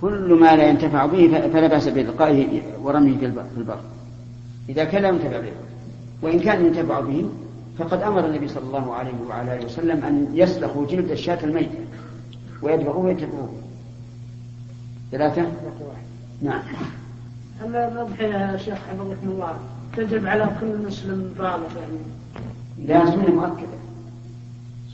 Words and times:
كل 0.00 0.34
ما 0.40 0.56
لا 0.56 0.68
ينتفع 0.68 1.06
به 1.06 1.48
فلا 1.52 1.66
بأس 1.66 1.88
بإلقائه 1.88 2.62
ورميه 2.82 3.18
في 3.18 3.26
البر. 3.56 3.80
إذا 4.68 4.84
كان 4.84 5.02
لا 5.02 5.08
ينتفع 5.08 5.40
به 5.40 5.52
وإن 6.22 6.40
كان 6.40 6.66
ينتفع 6.66 7.00
به 7.00 7.28
فقد 7.78 8.02
أمر 8.02 8.26
النبي 8.26 8.48
صلى 8.48 8.66
الله 8.66 8.94
عليه 8.94 9.12
وعلى 9.28 9.56
آله 9.56 9.64
وسلم 9.64 10.04
أن 10.04 10.28
يسلخوا 10.34 10.86
جلد 10.86 11.10
الشاة 11.10 11.44
الميتة 11.44 11.78
ويدبغوه 12.62 13.04
ويتبعوه 13.04 13.52
ثلاثة؟ 15.12 15.46
نعم. 16.42 16.62
هل 17.60 17.76
الأضحية 17.76 18.26
يا 18.26 18.56
شيخ 18.56 18.78
حفظكم 18.78 19.28
الله 19.28 19.58
تجب 19.96 20.26
على 20.26 20.50
كل 20.60 20.86
مسلم 20.86 21.34
بالغ 21.38 21.76
يعني. 21.76 21.98
لا 22.86 23.10
سنة 23.10 23.34
مؤكدة. 23.34 23.78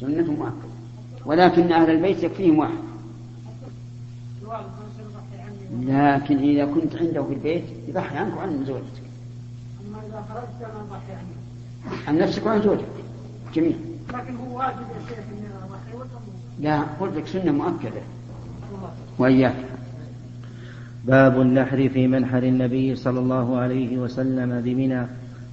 سنة 0.00 0.32
مؤكدة. 0.32 0.74
ولكن 1.26 1.72
أهل 1.72 1.90
البيت 1.90 2.22
يكفيهم 2.22 2.58
واحد. 2.58 2.84
لكن 5.80 6.38
إذا 6.38 6.64
كنت 6.64 6.96
عنده 6.96 7.22
في 7.22 7.34
البيت 7.34 7.64
يضحي 7.88 8.16
عنك 8.16 8.36
وعن 8.36 8.64
زوجتك. 8.64 9.04
أما 9.88 9.98
إذا 9.98 10.24
خرجت 10.28 10.70
أنا 10.70 10.80
أضحي 10.80 11.12
عنه 11.12 12.08
عن 12.08 12.18
نفسك 12.18 12.46
وعن 12.46 12.62
زوجك 12.62 12.84
جميل. 13.54 13.76
لكن 14.14 14.36
هو 14.36 14.58
واجب 14.58 14.78
يا 14.78 15.08
شيخ 15.08 15.18
إني 15.18 15.46
أضحي 15.64 16.08
لا 16.60 16.80
قلت 17.00 17.16
لك 17.16 17.26
سنة 17.26 17.52
مؤكدة. 17.52 18.02
وإياك. 19.18 19.56
باب 21.04 21.40
النحر 21.40 21.88
في 21.88 22.06
منحر 22.06 22.42
النبي 22.42 22.96
صلى 22.96 23.18
الله 23.20 23.56
عليه 23.56 23.98
وسلم 23.98 24.60
بمنى. 24.60 25.06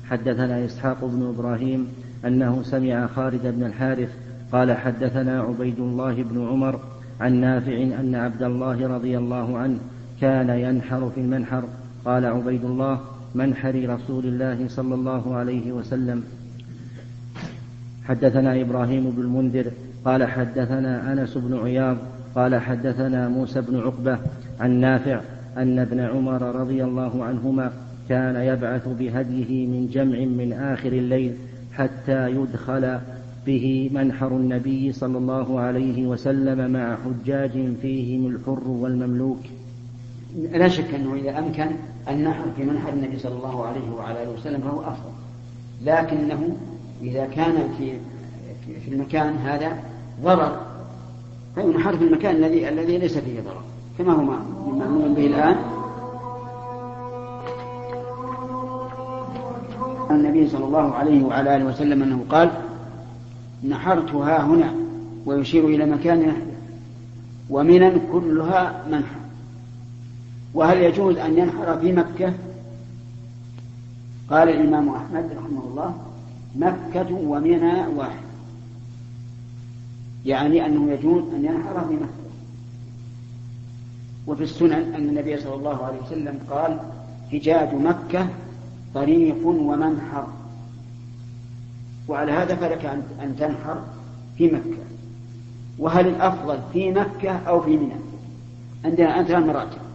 حدثنا 0.09 0.65
إسحاق 0.65 1.05
بن 1.05 1.27
إبراهيم 1.27 1.87
أنه 2.25 2.63
سمع 2.63 3.07
خالد 3.07 3.47
بن 3.47 3.63
الحارث 3.63 4.09
قال 4.51 4.77
حدثنا 4.77 5.41
عبيد 5.41 5.79
الله 5.79 6.23
بن 6.23 6.47
عمر 6.47 6.79
عن 7.21 7.33
نافع 7.33 7.73
أن 7.73 8.15
عبد 8.15 8.43
الله 8.43 8.87
رضي 8.87 9.17
الله 9.17 9.57
عنه 9.57 9.79
كان 10.21 10.49
ينحر 10.49 11.09
في 11.15 11.21
المنحر. 11.21 11.63
قال 12.05 12.25
عبيد 12.25 12.65
الله 12.65 12.99
منحر 13.35 13.89
رسول 13.89 14.25
الله 14.25 14.67
صلى 14.67 14.95
الله 14.95 15.35
عليه 15.35 15.71
وسلم. 15.71 16.23
حدثنا 18.05 18.61
إبراهيم 18.61 19.11
بن 19.11 19.21
المنذر. 19.21 19.71
قال 20.05 20.23
حدثنا 20.23 21.13
أنس 21.13 21.37
بن 21.37 21.57
عياض. 21.57 21.97
قال 22.35 22.55
حدثنا 22.55 23.29
موسى 23.29 23.61
بن 23.61 23.79
عقبة 23.79 24.19
عن 24.59 24.71
نافع 24.71 25.21
أن 25.57 25.79
ابن 25.79 25.99
عمر 25.99 26.41
رضي 26.41 26.83
الله 26.83 27.23
عنهما 27.23 27.71
كان 28.09 28.35
يبعث 28.35 28.87
بهديه 28.87 29.67
من 29.67 29.87
جمع 29.87 30.19
من 30.19 30.53
آخر 30.53 30.93
الليل 30.93 31.35
حتى 31.73 32.31
يدخل 32.31 32.99
به 33.45 33.89
منحر 33.93 34.27
النبي 34.27 34.91
صلى 34.91 35.17
الله 35.17 35.59
عليه 35.59 36.07
وسلم 36.07 36.71
مع 36.71 36.97
حجاج 37.05 37.51
فيهم 37.81 38.27
الحر 38.27 38.67
والمملوك. 38.67 39.39
لا 40.35 40.67
شك 40.67 40.93
أنه 40.93 41.15
إذا 41.15 41.39
أمكن 41.39 41.65
النحر 42.09 42.43
في 42.57 42.63
منحر 42.63 42.89
النبي 42.89 43.19
صلى 43.19 43.35
الله 43.35 43.65
عليه 43.65 43.91
وعلى 43.97 44.23
آله 44.23 44.31
وسلم 44.31 44.61
فهو 44.61 44.81
أفضل. 44.81 45.11
لكنه 45.85 46.55
إذا 47.01 47.25
كان 47.25 47.73
في 47.77 47.91
في 48.85 48.91
المكان 48.91 49.35
هذا 49.35 49.77
ضرر. 50.23 50.61
فينحر 51.55 51.97
في 51.97 52.03
المكان 52.03 52.35
الذي 52.35 52.69
الذي 52.69 52.97
ليس 52.97 53.17
فيه 53.17 53.41
ضرر. 53.41 53.61
كما 53.97 54.13
هو 54.13 54.21
مأمور 54.71 55.07
به 55.07 55.25
الآن. 55.25 55.55
النبي 60.11 60.47
صلى 60.47 60.65
الله 60.65 60.93
عليه 60.93 61.23
وعلى 61.23 61.55
آله 61.55 61.65
وسلم 61.65 62.03
أنه 62.03 62.25
قال 62.29 62.51
نحرتها 63.69 64.43
هنا 64.43 64.73
ويشير 65.25 65.67
إلى 65.67 65.85
مكان 65.85 66.33
ومنا 67.49 67.93
كلها 68.11 68.83
منحر 68.91 69.20
وهل 70.53 70.77
يجوز 70.77 71.17
أن 71.17 71.37
ينحر 71.37 71.79
في 71.79 71.91
مكة؟ 71.91 72.33
قال 74.29 74.49
الإمام 74.49 74.89
أحمد 74.89 75.31
رحمه 75.37 75.63
الله 75.63 75.95
مكة 76.55 77.13
ومنى 77.13 77.87
واحد. 77.95 78.21
يعني 80.25 80.65
أنه 80.65 80.91
يجوز 80.91 81.23
أن 81.33 81.45
ينحر 81.45 81.87
في 81.87 81.93
مكة. 81.93 82.21
وفي 84.27 84.43
السنن 84.43 84.93
أن 84.95 85.09
النبي 85.09 85.37
صلى 85.37 85.55
الله 85.55 85.85
عليه 85.85 86.01
وسلم 86.01 86.39
قال 86.49 86.79
حجاج 87.31 87.73
مكة 87.75 88.27
طريق 88.93 89.47
ومنحر. 89.47 90.27
وعلى 92.07 92.31
هذا 92.31 92.55
فلك 92.55 92.85
أن 93.23 93.35
تنحر 93.39 93.81
في 94.37 94.47
مكة. 94.47 94.81
وهل 95.79 96.07
الأفضل 96.07 96.59
في 96.73 96.91
مكة 96.91 97.31
أو 97.31 97.61
في 97.61 97.77
منى؟ 97.77 97.95
عندنا 98.85 99.23
ثلاث 99.23 99.43
مراتب 99.45 99.90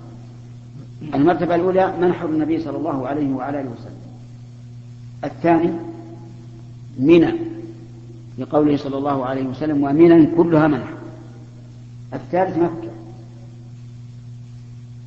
المرتبة 1.14 1.54
الأولى 1.54 1.94
منحر 2.00 2.26
النبي 2.26 2.60
صلى 2.60 2.76
الله 2.76 3.08
عليه 3.08 3.34
وعلى 3.34 3.60
آله 3.60 3.70
وسلم. 3.70 3.96
الثاني 5.24 5.70
منى 6.98 7.32
لقوله 8.38 8.76
صلى 8.76 8.98
الله 8.98 9.26
عليه 9.26 9.44
وسلم 9.44 9.82
ومنى 9.82 10.26
كلها 10.26 10.66
منحر 10.66 10.96
الثالث 12.14 12.58
مكة. 12.58 12.90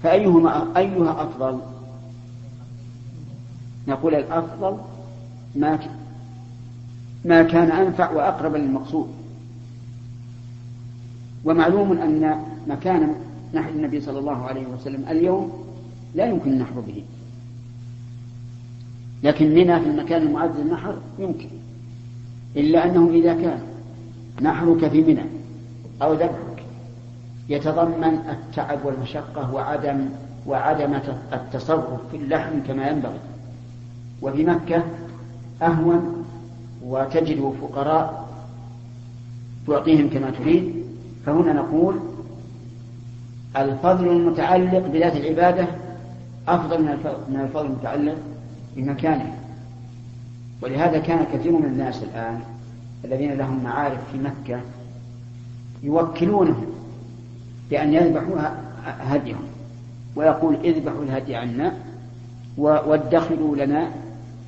فأيهما 0.04 0.78
أيها 0.78 1.24
أفضل؟ 1.24 1.60
نقول 3.88 4.16
الأفضل 4.16 4.78
ما 5.56 5.80
ما 7.26 7.44
كان 7.44 7.72
أنفع 7.72 8.12
وأقرب 8.12 8.56
للمقصود. 8.56 9.10
ومعلوم 11.46 11.92
أن 11.92 12.44
مكان 12.68 13.16
نحر 13.54 13.70
النبي 13.70 14.02
صلى 14.02 14.20
الله 14.20 14.46
عليه 14.46 14.68
وسلم 14.68 15.06
اليوم 15.10 15.59
لا 16.16 16.26
يمكن 16.26 16.54
النحر 16.54 16.80
به. 16.80 17.04
لكن 19.24 19.50
منى 19.50 19.80
في 19.80 19.86
المكان 19.86 20.22
المعد 20.22 20.60
للنحر 20.60 20.96
يمكن. 21.20 21.50
إلا 22.56 22.86
أنه 22.86 23.10
إذا 23.10 23.34
كان 23.34 23.60
نحرك 24.42 24.88
في 24.88 25.02
منى 25.02 25.24
أو 26.02 26.14
ذبحك 26.14 26.64
يتضمن 27.50 28.20
التعب 28.30 28.86
والمشقة 28.86 29.54
وعدم 29.54 30.10
وعدم 30.48 31.00
التصرف 31.34 32.00
في 32.12 32.18
اللحم 32.18 32.60
كما 32.68 32.90
ينبغي. 32.90 33.20
وفي 34.22 34.44
مكة 34.44 34.84
أهون 35.62 36.26
وتجد 36.86 37.54
فقراء 37.62 38.30
تعطيهم 39.68 40.10
كما 40.10 40.32
تريد. 40.32 40.74
فهنا 41.26 41.54
نقول 41.54 41.96
الفضل 43.58 44.08
المتعلق 44.08 44.88
بذات 44.88 45.16
العبادة 45.16 45.68
أفضل 46.56 46.82
من 47.30 47.40
الفضل 47.42 47.66
المتعلق 47.66 48.18
بمكانه. 48.76 49.38
ولهذا 50.62 51.00
كان 51.00 51.26
كثير 51.34 51.52
من 51.52 51.66
الناس 51.66 52.04
الآن 52.04 52.40
الذين 53.06 53.32
لهم 53.32 53.64
معارف 53.64 54.00
في 54.12 54.18
مكة 54.18 54.62
يوكلونهم 55.84 56.66
بأن 57.70 57.94
يذبحوا 57.94 58.36
هديهم 58.86 59.44
ويقول 60.16 60.56
اذبحوا 60.56 61.04
الهدي 61.04 61.36
عنا 61.36 61.74
وادخروا 62.58 63.56
لنا 63.56 63.92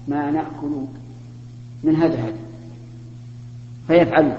ما 0.07 0.31
نأكل 0.31 0.85
من 1.83 1.95
هذا 1.95 2.13
الهدي. 2.13 2.39
فيفعلون 3.87 4.37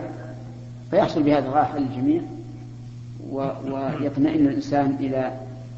فيحصل 0.91 1.23
بهذا 1.23 1.51
راحة 1.51 1.79
للجميع 1.79 2.23
ويطمئن 3.31 4.47
الإنسان 4.47 4.97
إلى 5.01 5.33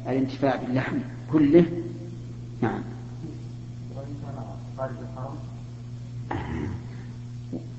الانتفاع 0.07 0.55
باللحم. 0.55 0.97
كله. 1.33 1.65
نعم. 2.61 2.81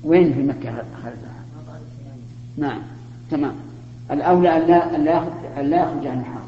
وين 0.03 0.33
في 0.33 0.43
مكة 0.43 0.83
خالد؟ 1.03 1.17
نعم 2.57 2.81
تمام. 3.31 3.55
الأولى 4.11 4.57
أن 4.57 4.67
لا 4.67 4.95
أن 4.95 5.69
لا 5.69 5.83
يخرج 5.83 6.07
عن 6.07 6.19
الحرم 6.19 6.47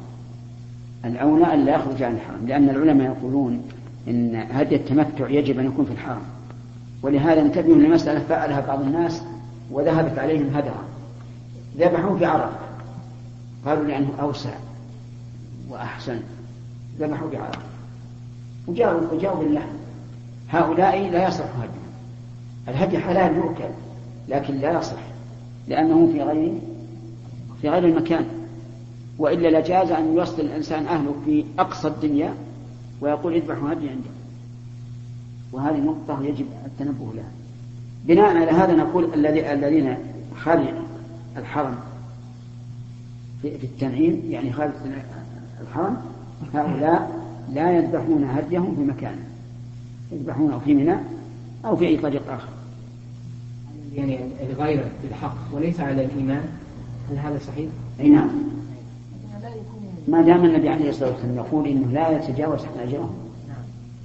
الأولى 1.05 1.53
أن 1.53 1.65
لا 1.65 1.75
يخرج 1.75 2.03
عن 2.03 2.13
الحرم 2.15 2.47
لأن 2.47 2.69
العلماء 2.69 3.07
يقولون 3.07 3.61
إن 4.07 4.35
هدي 4.51 4.75
التمتع 4.75 5.29
يجب 5.29 5.59
أن 5.59 5.65
يكون 5.65 5.85
في 5.85 5.91
الحرم 5.91 6.21
ولهذا 7.01 7.41
انتبهوا 7.41 7.77
لمسألة 7.77 8.19
فعلها 8.19 8.61
بعض 8.61 8.81
الناس 8.81 9.23
وذهبت 9.71 10.19
عليهم 10.19 10.55
هدرا 10.55 10.83
ذبحوا 11.77 12.17
في 12.17 12.25
عرفة. 12.25 12.59
قالوا 13.65 13.85
لأنه 13.85 14.09
أوسع 14.21 14.53
وأحسن. 15.69 16.19
ذبحوا 16.99 17.29
بعرفة 17.29 17.59
وجاءوا 18.67 19.01
وجاءوا 19.13 19.43
باللحم 19.43 19.69
هؤلاء 20.49 21.09
لا 21.09 21.27
يصح 21.27 21.43
هدي 21.43 21.79
الهدي 22.67 22.99
حلال 22.99 23.35
يؤكل 23.35 23.69
لكن 24.29 24.55
لا 24.55 24.79
يصح 24.79 24.99
لأنه 25.67 26.09
في 26.13 26.21
غير 26.21 26.53
في 27.61 27.69
غير 27.69 27.85
المكان. 27.85 28.25
وإلا 29.17 29.59
لجاز 29.59 29.91
أن 29.91 30.13
يوصل 30.15 30.41
الإنسان 30.41 30.85
أهله 30.85 31.15
في 31.25 31.45
أقصى 31.59 31.87
الدنيا 31.87 32.33
ويقول 33.01 33.35
اذبحوا 33.35 33.73
هدي 33.73 33.89
عندي. 33.89 34.09
وهذه 35.51 35.77
نقطة 35.77 36.23
يجب 36.23 36.45
التنبه 36.65 37.13
لها. 37.15 37.31
بناء 38.05 38.37
على 38.37 38.51
هذا 38.51 38.75
نقول 38.75 39.13
الذي 39.13 39.53
الذين 39.53 39.97
خارج 40.35 40.73
الحرم 41.37 41.75
في 43.41 43.47
التنعيم 43.63 44.21
يعني 44.29 44.53
خارج 44.53 44.71
الحرم 45.61 45.97
هؤلاء 46.53 47.19
لا 47.53 47.77
يذبحون 47.77 48.23
هديهم 48.23 48.75
في 48.75 48.81
مكان 48.81 49.15
يذبحونه 50.11 50.59
في 50.59 50.73
منى 50.73 50.95
أو 51.65 51.75
في 51.75 51.87
أي 51.87 51.97
طريق 51.97 52.31
آخر. 52.31 52.49
يعني 53.95 54.19
الغير 54.49 54.85
بالحق 55.03 55.35
وليس 55.53 55.79
على 55.79 56.05
الإيمان 56.05 56.43
هل 57.11 57.17
هذا 57.17 57.39
صحيح؟ 57.47 57.69
أي 57.99 58.09
نعم. 58.09 58.29
ما 60.07 60.21
دام 60.21 60.45
النبي 60.45 60.69
عليه 60.69 60.89
الصلاة 60.89 61.11
والسلام 61.11 61.35
يقول 61.35 61.67
إنه 61.67 61.87
لا 61.91 62.09
يتجاوز 62.09 62.59
حناجرهم 62.65 63.13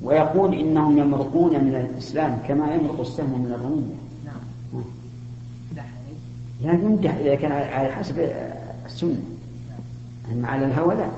ويقول 0.03 0.55
إنهم 0.55 0.99
يمرقون 0.99 1.65
من 1.65 1.75
الإسلام 1.75 2.39
كما 2.49 2.75
يمرق 2.75 3.01
السهم 3.01 3.41
من 3.41 3.53
الرمية 3.53 3.95
نعم. 4.25 4.85
لا 6.63 6.73
يمدح 6.73 7.15
إذا 7.15 7.35
كان 7.35 7.53
على 7.53 7.93
حسب 7.93 8.31
السنة. 8.87 9.23
أما 10.33 10.49
على 10.49 10.67
الهوى 10.67 10.95
لا. 10.95 11.09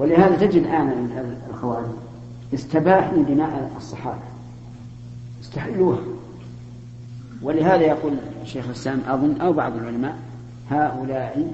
ولهذا 0.00 0.36
تجد 0.36 0.62
الآن 0.62 1.10
الخوارج 1.50 1.90
استباحوا 2.54 3.22
دماء 3.22 3.72
الصحابة. 3.76 4.22
استحلوها 5.42 6.00
ولهذا 7.42 7.82
يقول 7.82 8.12
الشيخ 8.42 8.66
الإسلام 8.66 9.00
أظن 9.06 9.40
أو 9.40 9.52
بعض 9.52 9.76
العلماء 9.76 10.18
هؤلاء 10.70 11.52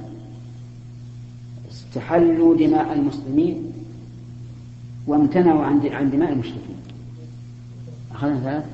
استحلوا 1.71 2.57
دماء 2.57 2.93
المسلمين 2.93 3.73
وامتنعوا 5.07 5.65
عن 5.65 6.11
دماء 6.11 6.33
المشركين. 6.33 6.77
أخذنا 8.13 8.41
ثلاث؟ 8.41 8.65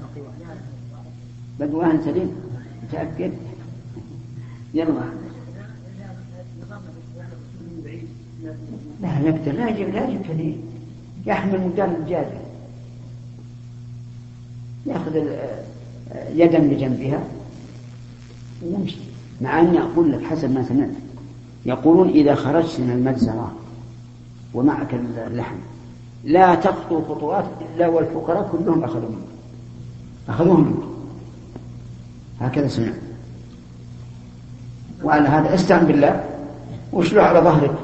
بدوان 1.61 2.03
سليم. 2.05 2.37
متأكد؟ 2.83 3.33
يلا. 4.75 4.93
لا 9.03 9.21
يقدر 9.21 9.53
لا 9.53 9.69
يجب 9.69 9.95
لا 9.95 10.09
يجب 10.09 10.23
كثير 10.23 10.57
يحمل 11.27 11.61
مدار 11.61 11.89
الدجاجة 11.89 12.41
يأخذ 14.87 15.17
يدا 16.35 16.59
بجنبها 16.59 17.21
ويمشي. 18.63 18.97
مع 19.41 19.61
أني 19.61 19.81
أقول 19.83 20.13
لك 20.13 20.23
حسب 20.25 20.51
ما 20.51 20.63
سمعت. 20.63 20.91
يقولون 21.67 22.09
إذا 22.09 22.35
خرجت 22.35 22.81
من 22.81 22.91
المجزرة 22.91 23.53
ومعك 24.55 24.95
اللحم 24.95 25.57
لا 26.25 26.55
تخطو 26.55 27.03
خطوات 27.03 27.45
إلا 27.75 27.89
والفقراء 27.89 28.49
كلهم 28.53 28.85
أخذوا 28.85 29.09
منك. 29.09 29.29
أخذوهم 30.29 30.65
منك. 30.65 30.83
هكذا 32.41 32.69
سمعت. 32.69 32.95
وعلى 35.05 35.29
هذا 35.29 35.55
استعن 35.55 35.87
بالله. 35.87 36.25
واشلع 36.93 37.23
على 37.23 37.41
ظهرك. 37.41 37.79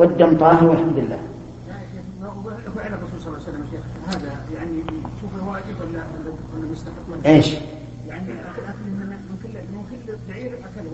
والدم 0.00 0.36
طاهر 0.38 0.64
والحمد 0.64 0.98
لله. 0.98 1.18
فعل 2.76 2.92
الرسول 2.94 3.20
صلى 3.20 3.28
الله 3.28 3.40
عليه 3.40 3.48
وسلم 3.48 3.64
شيخ 3.70 3.80
هذا 4.06 4.32
يعني 4.54 4.82
شوف 5.20 5.48
واجب 5.48 5.76
ولا 5.80 6.02
ولا 7.10 7.26
إيش؟ 7.26 7.54
يعني 8.08 8.22
من 8.28 9.36
كل 9.42 9.48
من 9.48 9.82
كل 9.90 10.12
بعير 10.28 10.52
اكله 10.54 10.92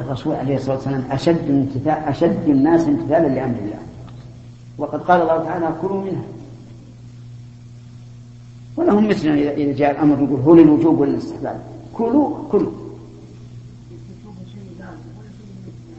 الرسول 0.00 0.34
عليه 0.34 0.56
الصلاة 0.56 0.76
والسلام 0.76 1.04
أشد 1.10 1.50
امتثال 1.50 2.04
أشد 2.08 2.48
الناس 2.48 2.84
امتثالا 2.88 3.28
لأمر 3.28 3.58
الله. 3.58 3.78
وقد 4.78 5.00
قال 5.00 5.22
الله 5.22 5.44
تعالى 5.44 5.74
كلوا 5.82 6.04
منها. 6.04 6.24
ولهم 8.76 9.08
مثلنا 9.08 9.52
اذا 9.52 9.72
جاء 9.72 9.90
الأمر 9.90 10.22
يقول 10.22 10.40
هو 10.40 10.54
للوجوب 10.54 10.98
ولا 10.98 11.18
كلوا 11.94 12.36
كلوا. 12.52 12.72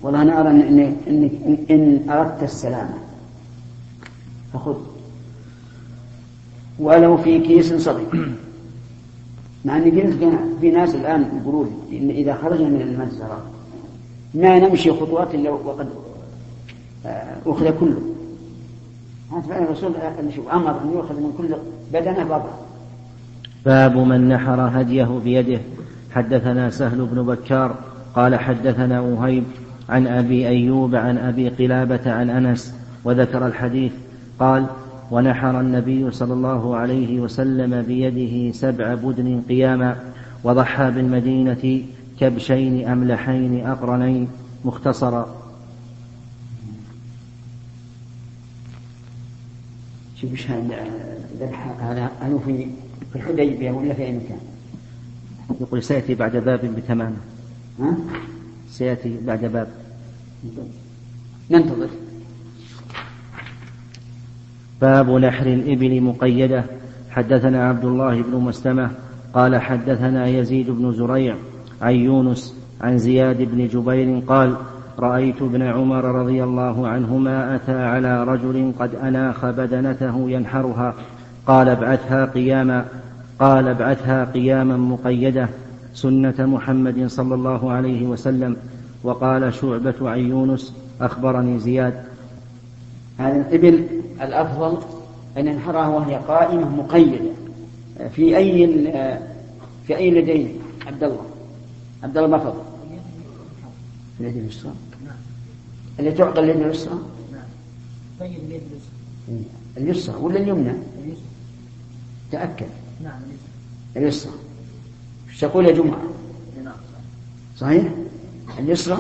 والله 0.04 0.22
أنا 0.22 0.42
أرى 0.42 0.50
ان 0.50 0.96
انك 1.08 1.32
ان 1.72 2.10
أردت 2.10 2.44
السلامة. 2.44 2.94
فخذ. 4.54 4.76
ولو 6.80 7.18
في 7.18 7.40
كيس 7.40 7.74
صغير. 7.74 8.08
مع 9.66 9.78
ان 9.78 9.92
في 9.92 10.38
في 10.62 10.72
ناس 10.72 10.96
الآن 10.96 11.42
يقولون 11.42 11.88
إن 11.92 12.10
إذا 12.10 12.34
خرجنا 12.44 12.70
من 12.70 12.82
المجزره 12.82 13.42
ما 14.34 14.60
نمشي 14.60 14.92
خطوات 14.92 15.36
إلا 15.36 15.50
وقد 15.50 15.90
آه، 17.06 17.36
أخذ 17.46 17.80
كله. 17.80 18.02
هذا 19.32 19.42
فعل 19.42 19.64
الرسول 19.64 19.92
أمر 20.54 20.82
أن 20.82 20.92
يؤخذ 20.94 21.16
من 21.16 21.34
كل 21.38 21.56
بدنه 21.94 22.24
بضع 22.24 22.44
باب 23.66 23.98
من 23.98 24.30
نحر 24.30 24.82
هديه 24.82 25.20
بيده. 25.24 25.60
حدثنا 26.12 26.70
سهل 26.70 27.06
بن 27.06 27.24
بكار 27.24 27.76
قال 28.16 28.36
حدثنا 28.36 29.02
وهيب 29.02 29.44
عن 29.92 30.08
أبي 30.08 30.48
أيوب 30.48 30.96
عن 30.96 31.18
أبي 31.18 31.50
قلابة 31.50 32.12
عن 32.12 32.30
أنس 32.30 32.76
وذكر 33.04 33.48
الحديث 33.48 33.92
قال 34.40 34.66
ونحر 35.12 35.60
النبي 35.60 36.12
صلى 36.12 36.34
الله 36.34 36.76
عليه 36.76 37.20
وسلم 37.20 37.82
بيده 37.82 38.52
سبع 38.52 38.94
بدن 38.94 39.42
قياما 39.50 39.96
وضحى 40.44 40.92
بالمدينة 40.92 41.84
كبشين 42.20 42.88
أملحين 42.88 43.68
أقرنين 43.68 44.28
مختصرا 44.66 45.36
شوف 50.16 50.32
إيش 50.32 50.52
هذا 51.82 52.12
هل 52.22 52.40
في 52.46 52.68
في 53.14 53.16
الحديبية 53.16 53.72
ولا 53.72 53.94
في 53.94 54.04
أي 54.04 54.12
مكان؟ 54.12 54.40
يقول 55.62 55.84
سيأتي 55.84 56.16
بعد 56.16 56.38
باب 56.38 56.76
بتمام 56.76 57.14
ها؟ 57.80 57.96
سيأتي 58.70 59.18
بعد 59.26 59.46
باب 59.46 59.81
ننتظر. 61.52 61.90
باب 64.82 65.10
نحر 65.10 65.46
الإبل 65.46 66.02
مقيدة. 66.02 66.64
حدثنا 67.12 67.70
عبد 67.70 67.86
الله 67.86 68.22
بن 68.22 68.36
مسلمة 68.36 68.92
قال 69.34 69.62
حدثنا 69.62 70.28
يزيد 70.28 70.70
بن 70.70 70.92
زريع 70.92 71.36
عن 71.82 71.94
يونس 71.96 72.56
عن 72.82 72.98
زياد 72.98 73.42
بن 73.42 73.68
جبير 73.68 74.20
قال 74.28 74.56
رأيت 75.00 75.42
ابن 75.42 75.62
عمر 75.62 76.06
رضي 76.06 76.44
الله 76.44 76.88
عنهما 76.88 77.56
أتى 77.56 77.84
على 77.84 78.24
رجل 78.24 78.74
قد 78.80 78.96
أناخ 78.96 79.46
بدنته 79.46 80.30
ينحرها. 80.30 80.96
قال 81.48 81.70
ابعثها 81.70 82.26
قياما. 82.26 82.86
قال 83.40 83.68
ابعثها 83.68 84.26
قياما 84.26 84.78
مقيدة. 84.78 85.50
سنة 85.94 86.36
محمد 86.40 87.08
صلى 87.08 87.36
الله 87.36 87.72
عليه 87.72 88.06
وسلم. 88.08 88.56
وقال 89.04 89.54
شعبة 89.54 90.10
عن 90.10 90.20
يونس 90.20 90.74
أخبرني 91.02 91.60
زياد. 91.60 92.04
هذا 93.18 93.36
الإبل 93.36 93.88
الأفضل 94.22 94.84
أن 95.38 95.48
ينحرها 95.48 95.88
وهي 95.88 96.16
قائمة 96.16 96.70
مقيدة. 96.70 97.20
في 98.16 98.38
أي 98.38 98.68
في 99.88 99.98
أي 99.98 100.10
اليدين 100.10 100.60
عبد 100.88 101.04
الله. 101.04 101.26
عبد 102.04 102.18
الله 102.18 102.30
ما 102.30 102.38
فضل. 102.38 102.62
اليد 104.20 104.38
اليسرى. 104.38 104.72
اللي 106.00 106.12
تعطى 106.12 106.40
اليد 106.40 106.56
اليسرى؟ 106.56 107.00
طيب 108.20 108.32
اليد 108.32 108.62
اليسرى. 108.72 109.46
اليسرى 109.78 110.16
ولا 110.16 110.40
اليمنى؟ 110.40 110.74
تأكد. 112.32 112.68
نعم 113.04 113.22
اليسرى. 113.98 114.34
تقول 115.40 115.66
يا 115.66 115.72
جمعة؟ 115.72 116.02
نعم 116.64 116.74
صحيح؟ 117.58 117.84
اليسرى 118.60 118.98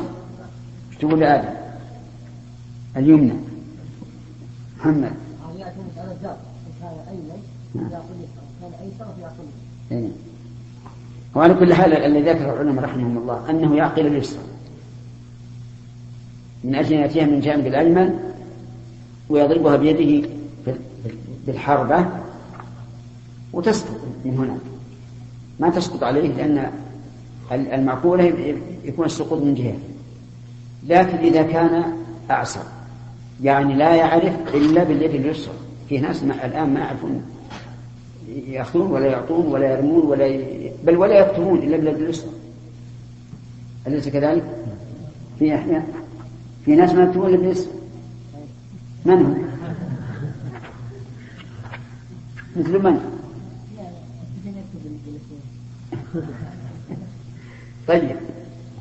إيش 0.89 0.98
تقول 1.00 1.22
يا 1.22 1.39
آدم؟ 1.39 1.50
اليمنى. 2.98 3.34
محمد. 4.79 5.12
فيأكل 9.17 9.43
إيه. 9.91 10.10
وعلى 11.36 11.53
كل 11.53 11.74
حال 11.74 11.93
الذي 11.93 12.29
ذكر 12.31 12.53
العلماء 12.53 12.86
رحمهم 12.86 13.17
الله 13.17 13.50
أنه 13.50 13.75
يعقل 13.75 14.08
اليسرى. 14.08 14.43
من 16.63 16.75
أجل 16.75 16.93
أن 16.93 17.01
يأتيها 17.01 17.25
من 17.25 17.39
جانب 17.39 17.67
الأيمن 17.67 18.20
ويضربها 19.29 19.75
بيده 19.75 20.29
بالحربة 21.48 22.05
وتسقط 23.53 24.01
من 24.25 24.38
هنا 24.38 24.58
ما 25.60 25.70
تسقط 25.70 26.03
عليه 26.03 26.27
لأن 26.27 26.72
المعقولة 27.51 28.55
يكون 28.86 29.05
السقوط 29.05 29.41
من 29.41 29.53
جهة 29.53 29.75
لكن 30.88 31.17
إذا 31.17 31.41
كان 31.41 31.84
أعسر 32.31 32.63
يعني 33.43 33.75
لا 33.75 33.96
يعرف 33.96 34.55
إلا 34.55 34.84
باليد 34.84 35.15
اليسرى 35.15 35.53
في 35.89 35.98
ناس 35.98 36.24
ما 36.24 36.46
الآن 36.46 36.74
ما 36.74 36.79
يعرفون 36.79 37.24
يأخذون 38.48 38.91
ولا 38.91 39.05
يعطون 39.05 39.46
ولا 39.46 39.72
يرمون 39.72 40.05
ولا 40.05 40.27
ي... 40.27 40.72
بل 40.84 40.98
ولا 40.98 41.20
يكتبون 41.20 41.60
إلا 41.60 41.77
باليد 41.77 41.96
اليسرى 41.96 42.29
أليس 43.88 44.10
كذلك؟ 44.10 44.43
في 45.39 45.55
أحيان 45.55 45.84
في 46.65 46.75
ناس 46.75 46.93
ما 46.93 47.03
يكتبون 47.03 47.29
إلا 47.29 47.38
باليسرى 47.38 47.72
من 49.05 49.13
هم؟ 49.13 49.51
مثل 52.55 52.84
من؟ 52.84 53.22
طيب 57.91 58.15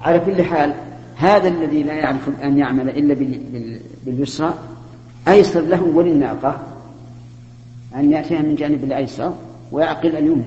على 0.00 0.20
كل 0.20 0.42
حال 0.42 0.74
هذا 1.16 1.48
الذي 1.48 1.82
لا 1.82 1.92
يعرف 1.92 2.28
أن 2.42 2.58
يعمل 2.58 2.88
إلا 2.88 3.14
باليسرى 4.04 4.54
أيسر 5.28 5.60
له 5.60 5.82
وللناقة 5.82 6.60
أن 7.96 8.12
يأتيها 8.12 8.42
من 8.42 8.54
جانب 8.54 8.84
الأيسر 8.84 9.34
ويعقل 9.72 10.16
اليمنى. 10.16 10.44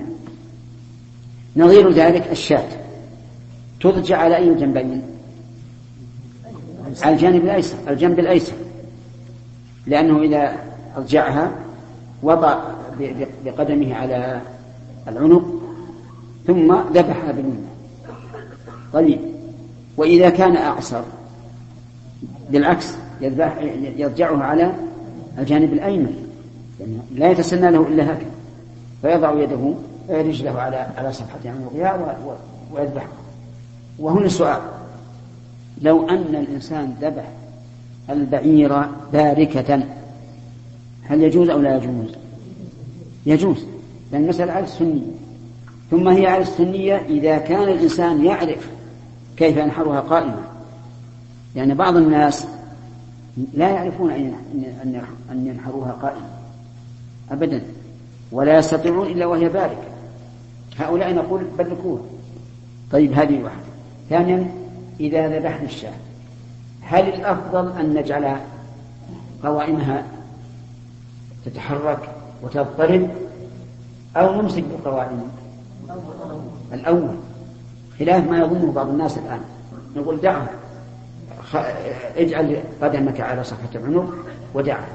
نظير 1.56 1.90
ذلك 1.90 2.30
الشاة. 2.30 2.68
تضجع 3.80 4.16
على 4.16 4.36
أي 4.36 4.54
جنبين؟ 4.54 5.02
على 7.02 7.14
الجانب 7.14 7.44
الأيسر 7.44 7.76
الجنب 7.88 8.18
الأيسر. 8.18 8.54
لأنه 9.86 10.22
إذا 10.22 10.56
أضجعها 10.96 11.52
وضع 12.22 12.58
بقدمه 13.44 13.94
على 13.94 14.40
العنق 15.08 15.44
ثم 16.46 16.74
ذبحها 16.94 17.32
باليمنى. 17.32 17.73
طيب 18.94 19.18
وإذا 19.96 20.30
كان 20.30 20.56
أعصر 20.56 21.02
بالعكس 22.50 22.94
يضجعه 23.96 24.42
على 24.42 24.72
الجانب 25.38 25.72
الأيمن. 25.72 26.28
يعني 26.80 26.96
لا 27.14 27.30
يتسنى 27.30 27.70
له 27.70 27.88
إلا 27.88 28.04
هكذا. 28.04 28.30
فيضع 29.02 29.42
يده 29.42 29.74
رجله 30.10 30.50
على 30.50 30.76
على 30.96 31.12
صفحة 31.12 31.38
عنقها 31.44 32.16
ويذبحه. 32.72 33.08
وهنا 33.98 34.28
سؤال 34.28 34.60
لو 35.82 36.08
أن 36.08 36.34
الإنسان 36.34 36.94
ذبح 37.00 37.24
البعير 38.10 38.82
باركة 39.12 39.82
هل 41.02 41.22
يجوز 41.22 41.48
أو 41.50 41.60
لا 41.60 41.76
يجوز؟ 41.76 42.14
يجوز 43.26 43.64
لأن 44.12 44.22
المسألة 44.22 44.52
على 44.52 44.64
السنية. 44.64 45.12
ثم 45.90 46.08
هي 46.08 46.26
على 46.26 46.42
السنية 46.42 46.96
إذا 46.96 47.38
كان 47.38 47.62
الإنسان 47.62 48.24
يعرف 48.24 48.68
كيف 49.36 49.56
ينحرها 49.56 50.00
قائما 50.00 50.54
لأن 51.54 51.68
يعني 51.68 51.74
بعض 51.74 51.96
الناس 51.96 52.46
لا 53.54 53.68
يعرفون 53.68 54.10
أن 55.30 55.46
ينحروها 55.46 55.92
قائما 55.92 56.28
أبدا. 57.30 57.62
ولا 58.32 58.58
يستطيعون 58.58 59.06
إلا 59.06 59.26
وهي 59.26 59.48
باركة. 59.48 59.88
هؤلاء 60.78 61.14
نقول 61.14 61.42
بلكوها. 61.58 62.02
طيب 62.92 63.12
هذه 63.12 63.42
واحدة. 63.42 63.60
ثانيا 64.10 64.50
إذا 65.00 65.38
ذبحنا 65.38 65.64
الشاة 65.64 65.92
هل 66.82 67.08
الأفضل 67.08 67.72
أن 67.80 67.94
نجعل 67.94 68.36
قوائمها 69.44 70.04
تتحرك 71.44 72.08
وتضطرب 72.42 73.10
أو 74.16 74.42
نمسك 74.42 74.62
بالقوائم 74.62 75.28
الأول. 76.72 77.14
خلاف 77.98 78.30
ما 78.30 78.38
يظنه 78.38 78.72
بعض 78.72 78.88
الناس 78.88 79.18
الآن. 79.18 79.40
نقول 79.96 80.20
دعها 80.20 80.48
اجعل 82.16 82.62
قدمك 82.82 83.20
على 83.20 83.44
صفحة 83.44 83.68
العنق 83.74 84.14
ودعها 84.54 84.88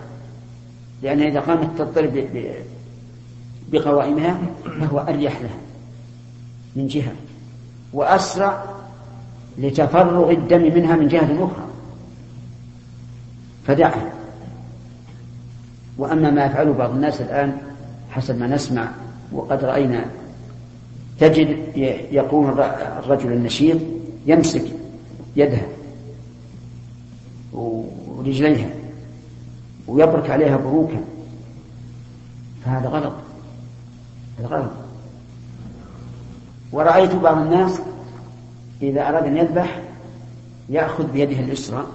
لأن 1.01 1.22
إذا 1.22 1.39
قامت 1.39 1.77
تضطرب 1.77 2.29
بقوائمها 3.72 4.38
فهو 4.79 5.00
أريح 5.00 5.41
لها 5.41 5.58
من 6.75 6.88
جهة. 6.88 7.12
وأسرع 7.94 8.63
لتفرغ 9.58 10.32
الدم 10.32 10.62
منها 10.62 10.96
من 10.96 11.08
جهة 11.08 11.46
أخرى. 11.46 11.65
فدعها 13.68 14.12
وأما 15.98 16.32
ما 16.32 16.46
يفعله 16.46 16.74
بعض 16.74 16.89
الناس 16.89 17.22
الآن 17.22 17.58
حسب 18.12 18.39
ما 18.39 18.48
نسمع 18.48 18.88
وقد 19.32 19.65
رأينا 19.65 20.06
تجد 21.20 21.58
يقوم 22.12 22.50
الرجل 23.00 23.32
النشيط 23.32 23.78
يمسك 24.26 24.66
يدها 25.36 25.68
ورجليها 27.54 28.70
ويبرك 29.88 30.30
عليها 30.30 30.58
بروكا. 30.58 31.02
فهذا 32.66 32.88
غلط. 32.88 33.14
هذا 34.40 34.48
غلط. 34.48 34.72
ورأيت 36.72 37.16
بعض 37.16 37.38
الناس 37.38 37.82
إذا 38.82 39.10
أراد 39.10 39.26
أن 39.26 39.38
يذبح 39.38 39.82
يأخذ 40.70 41.12
بيده 41.12 41.40
اليسرى 41.40 41.86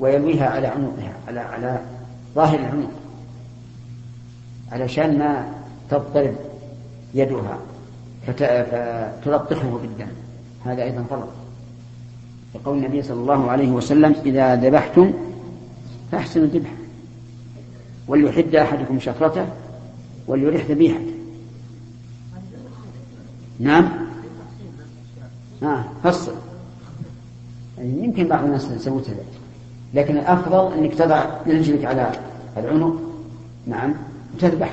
ويلويها 0.00 0.48
على 0.48 0.66
عنقها 0.66 1.12
على 1.28 1.40
على 1.40 1.80
ظاهر 2.34 2.58
العنق 2.58 2.90
علشان 4.72 5.18
ما 5.18 5.52
تضطرب 5.90 6.34
يدها. 7.14 7.58
فتلطخه 8.28 9.78
بالدم. 9.82 10.12
هذا 10.64 10.82
أيضا 10.82 11.04
غلط. 11.10 11.28
يقول 12.54 12.78
النبي 12.78 13.02
صلى 13.02 13.20
الله 13.20 13.50
عليه 13.50 13.70
وسلم 13.70 14.14
إذا 14.26 14.56
ذبحتم 14.56 15.12
فأحسنوا 16.12 16.46
الذبح. 16.46 16.70
وليحد 18.08 18.54
أحدكم 18.54 19.00
شفرته 19.00 19.46
وليريح 20.26 20.70
ذبيحته 20.70 21.14
نعم؟ 23.60 23.88
آه 25.62 25.84
فصل. 26.04 26.34
يعني 27.78 28.04
يمكن 28.04 28.28
بعض 28.28 28.44
الناس 28.44 28.68
ذلك 28.86 29.24
لكن 29.94 30.16
الأفضل 30.16 30.72
أنك 30.72 30.94
تضع 30.94 31.24
رجلك 31.46 31.84
على 31.84 32.12
العنق. 32.56 32.96
نعم 33.66 33.94
وتذبح. 34.34 34.72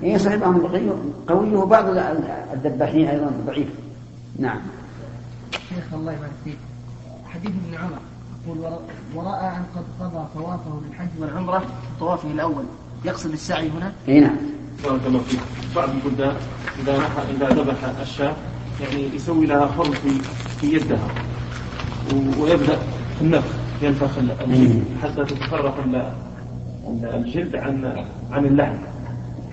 صحيح 0.00 0.36
بعضهم 0.36 1.12
قوي 1.28 1.56
وبعض 1.56 1.84
الذباحين 2.52 3.08
أيضا 3.08 3.30
ضعيف. 3.46 3.68
نعم. 4.38 4.60
شيخ 5.68 5.94
الله 5.94 6.12
يبارك 6.12 6.30
فيك. 6.44 6.58
حديث 7.26 7.50
ابن 7.50 7.74
عمر 7.74 7.98
يقول 8.46 8.58
ورأى 9.14 9.48
أن 9.48 9.62
قد 9.76 9.84
قضى 10.00 10.24
طوافه 10.34 10.80
للحج 10.88 11.08
والعمرة 11.20 11.62
طوافه 12.00 12.30
الأول. 12.30 12.64
يقصد 13.04 13.32
السعي 13.32 13.68
هنا؟ 13.68 13.92
اي 14.08 14.20
نعم. 14.20 14.36
بارك 14.84 15.00
الله 15.06 15.18
فيك. 15.18 15.40
بعض 15.76 15.88
البلدان 15.88 16.36
إذا 16.82 16.98
نحى 16.98 17.22
إذا 17.36 17.48
ذبح 17.48 18.00
الشاة 18.00 18.34
يعني 18.80 19.14
يسوي 19.14 19.46
لها 19.46 19.66
خرم 19.66 19.90
في 19.90 20.10
في 20.60 20.72
يدها 20.72 21.08
ويبدأ 22.38 22.78
في 23.18 23.22
النفخ 23.22 23.54
ينفخ 23.82 24.18
الجلد 24.18 24.84
حتى 25.02 25.24
تتفرق 25.24 25.74
الجلد 27.14 27.56
عن 27.56 28.04
عن 28.32 28.46
اللحم. 28.46 28.76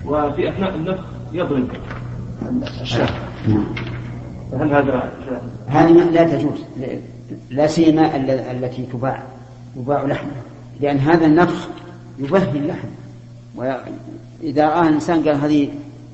وفي 0.06 0.48
أثناء 0.48 0.74
النفخ 0.74 1.04
يضرب 1.32 1.68
الشاة 2.80 3.08
هل 4.52 4.72
هذا 4.72 5.12
هذه 5.66 5.92
لا 5.92 6.24
تجوز. 6.24 6.58
لا 7.50 7.66
سيما 7.66 8.16
التي 8.50 8.86
تباع 8.92 9.22
يباع 9.76 10.04
لحمها 10.04 10.42
لأن 10.80 10.98
هذا 10.98 11.26
النفخ 11.26 11.68
يبهي 12.18 12.58
اللحم. 12.58 12.88
وإذا 13.56 14.68
رآها 14.68 14.88
الإنسان 14.88 15.28
قال 15.28 15.36
هذه 15.36 15.68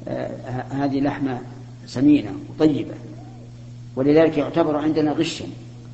آه 0.08 0.30
هذه 0.70 1.00
لحمة 1.00 1.38
سمينة 1.86 2.30
وطيبة 2.50 2.94
ولذلك 3.96 4.38
يعتبر 4.38 4.76
عندنا 4.76 5.12
غشا. 5.12 5.44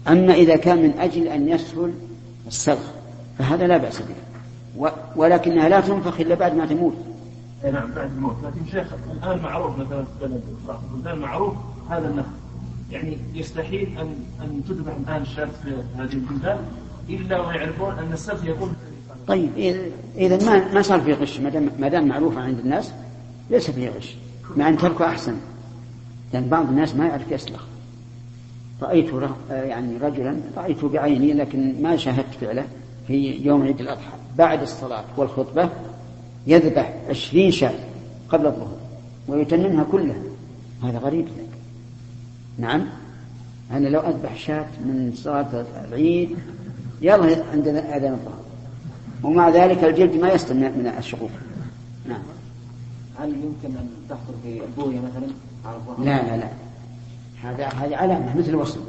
أما 0.08 0.34
إذا 0.34 0.56
كان 0.56 0.82
من 0.82 0.92
أجل 0.98 1.28
أن 1.28 1.48
يسهل 1.48 1.92
السلخ 2.46 2.90
فهذا 3.38 3.66
لا 3.66 3.76
بأس 3.76 3.98
به. 3.98 4.90
ولكنها 5.16 5.68
لا 5.68 5.80
تنفخ 5.80 6.20
إلا 6.20 6.34
بعد 6.34 6.54
ما 6.54 6.66
تموت. 6.66 6.94
نعم 7.70 7.90
بعد 7.92 8.10
الموت. 8.10 8.36
لكن 8.44 8.70
شيخ 8.70 8.86
الآن 9.12 9.42
معروف 9.42 9.78
مثلا 9.78 10.04
في 10.04 10.40
بلد 11.04 11.18
معروف 11.18 11.54
هذا 11.90 12.08
النفخ 12.08 12.28
يعني 12.90 13.18
يستحيل 13.34 13.98
أن 13.98 14.14
أن 14.42 14.62
تذبح 14.68 14.92
الآن 14.94 15.22
الشاة 15.22 15.48
في 15.64 15.70
هذه 15.96 16.12
البلدان 16.12 16.58
إلا 17.08 17.46
ويعرفون 17.46 17.98
أن 17.98 18.12
السبت 18.12 18.44
يكون 18.44 18.76
طيب 19.28 19.50
إذا 20.16 20.46
ما 20.46 20.74
ما 20.74 20.82
صار 20.82 21.00
في 21.00 21.12
غش 21.12 21.40
ما 21.78 21.88
دام 21.88 22.08
معروفة 22.08 22.40
عند 22.40 22.58
الناس 22.58 22.92
ليس 23.50 23.70
فيه 23.70 23.88
غش 23.90 24.16
مع 24.56 24.68
أن 24.68 24.76
تركه 24.76 25.06
أحسن. 25.06 25.36
لأن 26.32 26.48
بعض 26.48 26.68
الناس 26.68 26.94
ما 26.94 27.06
يعرف 27.06 27.32
يسلخ 27.32 27.64
رأيت 28.82 29.10
يعني 29.50 29.96
رجلا 29.96 30.36
رأيته 30.56 30.88
بعيني 30.88 31.32
لكن 31.32 31.82
ما 31.82 31.96
شاهدت 31.96 32.34
فعله 32.40 32.64
في 33.06 33.46
يوم 33.46 33.62
عيد 33.62 33.80
الأضحى 33.80 34.12
بعد 34.38 34.62
الصلاة 34.62 35.04
والخطبة 35.16 35.70
يذبح 36.46 36.94
عشرين 37.08 37.50
شاة 37.50 37.74
قبل 38.28 38.46
الظهر 38.46 38.76
ويتممها 39.28 39.84
كلها. 39.84 40.22
هذا 40.82 40.98
غريب. 40.98 41.28
نعم. 42.58 42.86
أنا 43.70 43.88
لو 43.88 44.00
أذبح 44.00 44.36
شاة 44.36 44.66
من 44.84 45.12
صلاة 45.16 45.64
العيد 45.88 46.36
يلا 47.02 47.44
عندنا 47.52 47.96
أذان 47.96 48.12
الظهر. 48.12 48.40
ومع 49.22 49.48
ذلك 49.48 49.84
الجلد 49.84 50.16
ما 50.16 50.32
يسلم 50.32 50.58
من 50.58 50.92
الشقوق 50.98 51.30
نعم. 52.08 52.22
هل 53.18 53.28
يمكن 53.28 53.78
أن 53.78 53.88
تحصل 54.08 54.34
في 54.42 54.60
البوية 54.64 55.00
مثلا 55.00 55.26
لا 56.04 56.22
لا 56.22 56.36
لا. 56.36 56.48
هذا 57.42 57.66
هذه 57.66 57.96
علامة 57.96 58.38
مثل 58.38 58.48
الوصل. 58.48 58.80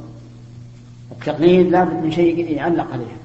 التقليد 1.11 1.67
لابد 1.67 2.03
من 2.03 2.11
شيء 2.11 2.51
يعلق 2.51 2.87
عليها. 2.91 3.17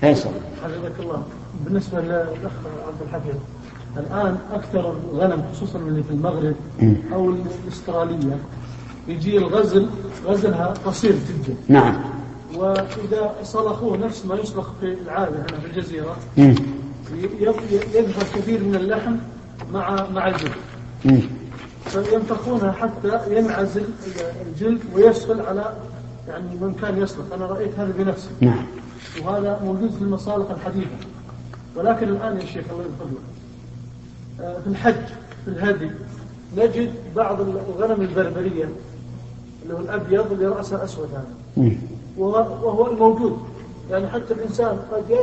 فيصل. 0.00 0.30
حفظك 0.62 1.00
الله. 1.00 1.24
بالنسبة 1.64 2.00
للأخ 2.00 2.52
عبد 2.86 3.02
الحفيظ 3.08 3.34
الآن 3.96 4.38
أكثر 4.52 4.94
الغنم 5.12 5.44
خصوصا 5.52 5.78
اللي 5.78 6.02
في 6.02 6.10
المغرب 6.10 6.54
أو 7.12 7.30
الأسترالية 7.30 8.38
يجي 9.08 9.38
الغزل 9.38 9.86
غزلها 10.26 10.66
قصير 10.86 11.12
جدا. 11.12 11.54
نعم. 11.68 12.00
وإذا 12.54 13.34
صلخوه 13.42 13.96
نفس 13.96 14.26
ما 14.26 14.34
يصلخ 14.34 14.68
في 14.80 14.86
العادة 14.86 15.36
هنا 15.36 15.58
في 15.60 15.66
الجزيرة 15.66 16.16
مم. 16.38 16.54
ي- 17.22 17.54
يظهر 17.94 18.22
كثير 18.34 18.64
من 18.64 18.74
اللحم 18.74 19.16
مع 19.72 20.06
مع 20.14 20.28
الجلد. 20.28 21.22
فينفخونها 21.84 22.72
حتى 22.72 23.36
ينعزل 23.38 23.84
الجلد 24.46 24.80
ويسهل 24.94 25.40
على 25.40 25.72
يعني 26.28 26.44
من 26.60 26.74
كان 26.82 27.02
يسلخ. 27.02 27.24
أنا 27.34 27.46
رأيت 27.46 27.78
هذا 27.78 27.92
بنفسي. 27.98 28.28
نعم. 28.40 28.66
وهذا 29.24 29.60
موجود 29.64 29.90
في 29.90 30.02
المصالح 30.02 30.50
الحديثة. 30.50 30.90
ولكن 31.76 32.08
الآن 32.08 32.36
يا 32.40 32.46
شيخ 32.46 32.64
الله 32.72 32.84
لك 32.84 32.90
آه، 34.40 34.60
في 34.60 34.66
الحج 34.66 35.06
في 35.44 35.50
الهدي 35.50 35.90
نجد 36.56 36.90
بعض 37.16 37.40
الغنم 37.40 38.00
البربرية 38.00 38.68
اللي 39.62 39.74
هو 39.74 39.78
الأبيض 39.78 40.32
اللي 40.32 40.46
رأسه 40.46 40.84
أسود 40.84 41.08
هذا. 41.14 41.76
وهو 42.18 42.86
الموجود. 42.92 43.38
يعني 43.90 44.08
حتى 44.08 44.34
الإنسان 44.34 44.78
قد 44.92 45.18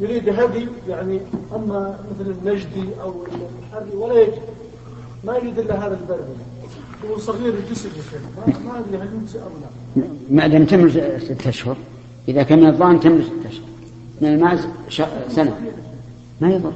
يريد 0.00 0.28
هدي 0.28 0.68
يعني 0.88 1.20
أما 1.54 1.98
مثل 2.10 2.30
النجدي 2.30 2.88
أو 3.02 3.14
الحري 3.62 3.96
ولا 3.96 4.20
يجد. 4.20 4.38
ما 5.24 5.36
يريد 5.36 5.58
إلا 5.58 5.86
هذا 5.86 5.98
البربري. 6.00 6.46
هو 7.10 7.18
صغير 7.18 7.54
الجسم 7.54 7.88
يا 7.88 8.20
ما 8.64 8.78
أدري 8.78 8.98
هل 8.98 9.08
يجزي 9.22 9.38
أم 9.38 9.44
لا. 9.96 10.06
ما 10.30 10.46
دام 10.46 10.64
تمر 10.64 11.18
ستة 11.18 11.48
أشهر. 11.48 11.76
إذا 12.28 12.42
كان 12.42 12.60
من 12.60 12.66
الضان 12.66 13.00
تمر 13.00 13.22
ستة 13.22 13.48
أشهر. 13.48 13.66
من 14.20 14.28
الماعز 14.28 14.66
ش- 14.88 15.02
سنة. 15.28 15.52
ما 16.40 16.48
يضر. 16.50 16.72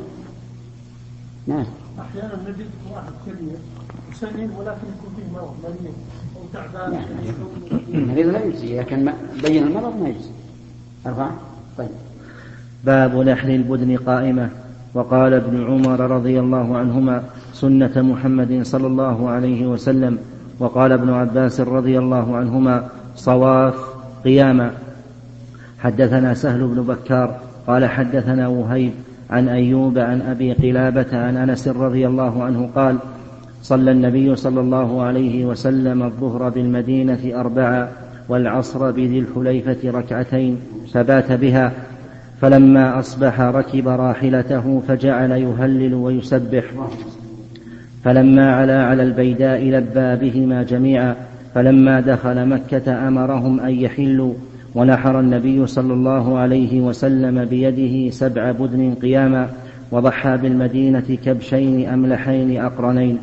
ما 1.48 1.54
يضر. 1.54 1.66
أحيانا 2.00 2.34
نجد 2.48 2.66
واحد 2.92 3.12
كبير 3.26 3.56
يسنن 4.12 4.50
ولكن 4.58 4.86
يكون 4.98 5.10
فيه 5.16 5.32
مرض 5.34 5.54
مريض 5.64 5.94
أو 6.36 6.42
تعبان. 6.52 6.92
يعني 6.92 7.30
المريض 7.94 8.26
لا 8.26 8.44
يجزي 8.44 8.74
إذا 8.74 8.82
كان 8.82 9.04
ما- 9.04 9.14
بين 9.42 9.62
المرض 9.66 10.00
ما 10.02 10.08
يجزي. 10.08 10.30
أربعة؟ 11.06 11.30
طيب. 11.78 11.88
باب 12.84 13.16
نحر 13.16 13.48
البدن 13.48 13.96
قائمة. 13.96 14.50
وقال 14.94 15.34
ابن 15.34 15.64
عمر 15.66 16.00
رضي 16.10 16.40
الله 16.40 16.76
عنهما 16.76 17.22
سنة 17.54 17.92
محمد 17.96 18.60
صلى 18.62 18.86
الله 18.86 19.28
عليه 19.30 19.66
وسلم. 19.66 20.18
وقال 20.58 20.92
ابن 20.92 21.10
عباس 21.10 21.60
رضي 21.60 21.98
الله 21.98 22.36
عنهما 22.36 22.88
صواف 23.16 23.74
قياما 24.24 24.74
حدثنا 25.80 26.34
سهل 26.34 26.66
بن 26.66 26.82
بكار 26.82 27.40
قال 27.66 27.84
حدثنا 27.84 28.48
وهيب 28.48 28.92
عن 29.30 29.48
أيوب 29.48 29.98
عن 29.98 30.20
أبي 30.20 30.52
قلابة 30.52 31.18
عن 31.18 31.36
أنس 31.36 31.68
رضي 31.68 32.06
الله 32.06 32.42
عنه 32.44 32.70
قال 32.74 32.96
صلى 33.62 33.90
النبي 33.90 34.36
صلى 34.36 34.60
الله 34.60 35.02
عليه 35.02 35.44
وسلم 35.44 36.02
الظهر 36.02 36.48
بالمدينة 36.48 37.40
أربعا 37.40 37.88
والعصر 38.28 38.90
بذي 38.90 39.18
الحليفة 39.18 39.90
ركعتين 39.90 40.58
فبات 40.92 41.32
بها 41.32 41.72
فلما 42.40 42.98
أصبح 42.98 43.40
ركب 43.40 43.88
راحلته 43.88 44.82
فجعل 44.88 45.30
يهلل 45.30 45.94
ويسبح 45.94 46.64
فلما 48.04 48.54
علا 48.54 48.84
على 48.84 49.02
البيداء 49.02 49.62
لبى 49.62 50.30
بهما 50.30 50.62
جميعا 50.62 51.16
فلما 51.54 52.00
دخل 52.00 52.46
مكة 52.46 53.08
أمرهم 53.08 53.60
أن 53.60 53.70
يحلوا 53.70 54.34
ونحر 54.74 55.20
النبي 55.20 55.66
صلى 55.66 55.92
الله 55.92 56.38
عليه 56.38 56.80
وسلم 56.80 57.44
بيده 57.44 58.10
سبع 58.10 58.50
بدن 58.50 58.94
قياما 58.94 59.48
وضحى 59.92 60.36
بالمدينة 60.36 61.18
كبشين 61.24 61.88
أملحين 61.88 62.60
أقرنين. 62.60 63.18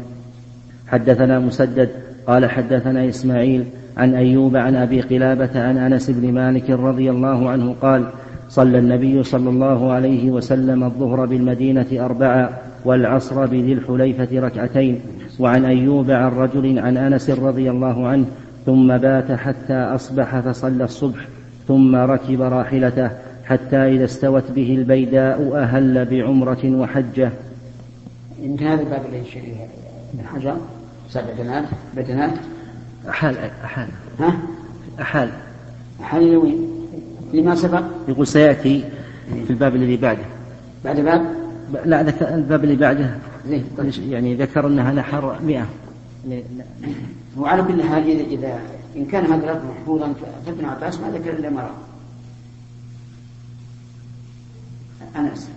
حدثنا 0.87 1.39
مسدد 1.39 1.89
قال 2.27 2.49
حدثنا 2.49 3.09
إسماعيل 3.09 3.63
عن 3.97 4.13
أيوب 4.13 4.55
عن 4.55 4.75
أبي 4.75 5.01
قلابة 5.01 5.49
عن 5.55 5.77
أنس 5.77 6.09
بن 6.09 6.33
مالك 6.33 6.69
رضي 6.69 7.09
الله 7.09 7.49
عنه 7.49 7.75
قال 7.81 8.05
صلى 8.49 8.79
النبي 8.79 9.23
صلى 9.23 9.49
الله 9.49 9.91
عليه 9.91 10.31
وسلم 10.31 10.83
الظهر 10.83 11.25
بالمدينة 11.25 12.05
أربعا 12.05 12.49
والعصر 12.85 13.45
بذي 13.45 13.73
الحليفة 13.73 14.39
ركعتين. 14.39 14.99
وعن 15.39 15.65
أيوب 15.65 16.11
عن 16.11 16.31
رجل 16.31 16.79
عن 16.79 16.97
أنس 16.97 17.29
رضي 17.29 17.69
الله 17.69 18.07
عنه 18.07 18.25
ثم 18.65 18.97
بات 18.97 19.31
حتى 19.31 19.73
أصبح 19.73 20.39
فصلى 20.39 20.83
الصبح 20.83 21.36
ثم 21.67 21.95
ركب 21.95 22.41
راحلته 22.41 23.09
حتى 23.45 23.75
إذا 23.75 24.05
استوت 24.05 24.51
به 24.51 24.75
البيداء 24.75 25.51
أهل 25.55 26.05
بعمرة 26.05 26.65
وحجة. 26.65 27.31
هذا 28.61 28.81
الباب 28.81 29.05
اللي 29.05 29.19
يشير 29.19 29.43
ابن 30.13 30.27
حجر. 30.27 30.57
سبع 31.09 31.33
بنات. 31.39 31.63
بدنات 31.95 32.33
أحال 33.09 33.35
أحال. 33.63 33.87
ها؟ 34.19 34.37
أحال. 35.01 35.29
حل 36.01 36.35
وين؟ 36.35 36.67
لما 37.33 37.55
سبق؟ 37.55 37.83
يقول 38.07 38.27
سيأتي 38.27 38.83
في 39.47 39.49
الباب 39.49 39.75
الذي 39.75 39.97
بعده. 39.97 40.23
بعد 40.85 40.99
باب؟ 40.99 41.25
لا 41.85 42.03
ذكر 42.03 42.35
الباب 42.35 42.63
اللي 42.63 42.75
بعده. 42.75 43.09
طيب. 43.77 43.91
يعني 44.09 44.35
ذكر 44.35 44.67
أنها 44.67 44.93
نحر 44.93 45.39
مئة. 45.41 45.65
وعلى 47.37 47.63
كل 47.63 47.83
حال 47.83 48.31
إذا 48.31 48.59
إن 48.97 49.05
كان 49.05 49.25
هذا 49.25 49.51
اللفظ 49.51 49.65
محفوظا 49.65 50.13
فابن 50.45 50.65
عباس 50.65 50.99
ما 50.99 51.11
ذكر 51.11 51.33
إلا 51.33 51.49
مرة. 51.49 51.75
أنس 55.15 55.49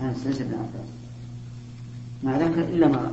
أنس 0.00 0.26
ليس 0.26 0.40
ابن 0.40 0.52
عباس. 0.52 0.88
ما 2.22 2.38
ذكر 2.38 2.60
إلا 2.60 2.88
مرة. 2.88 3.10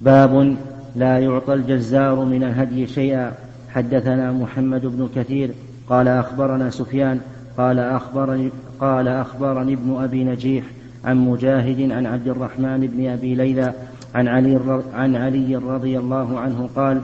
باب 0.00 0.56
لا 0.96 1.18
يعطى 1.18 1.54
الجزار 1.54 2.24
من 2.24 2.42
الهدي 2.42 2.86
شيئا. 2.86 3.32
حدثنا 3.68 4.32
محمد 4.32 4.86
بن 4.86 5.08
كثير. 5.14 5.50
قال 5.88 6.08
أخبرنا 6.08 6.70
سفيان. 6.70 7.20
قال 7.58 7.78
أخبرني 7.78 8.50
قال 8.80 9.08
أخبرني 9.08 9.74
ابن 9.74 9.96
أبي 10.02 10.24
نجيح 10.24 10.64
عن 11.04 11.16
مجاهد 11.16 11.90
عن 11.92 12.06
عبد 12.06 12.28
الرحمن 12.28 12.86
بن 12.86 13.08
أبي 13.08 13.34
ليلى 13.34 13.72
عن 14.14 14.28
علي 14.28 14.82
عن 14.94 15.16
علي 15.16 15.56
رضي 15.56 15.98
الله 15.98 16.40
عنه 16.40 16.68
قال 16.76 17.00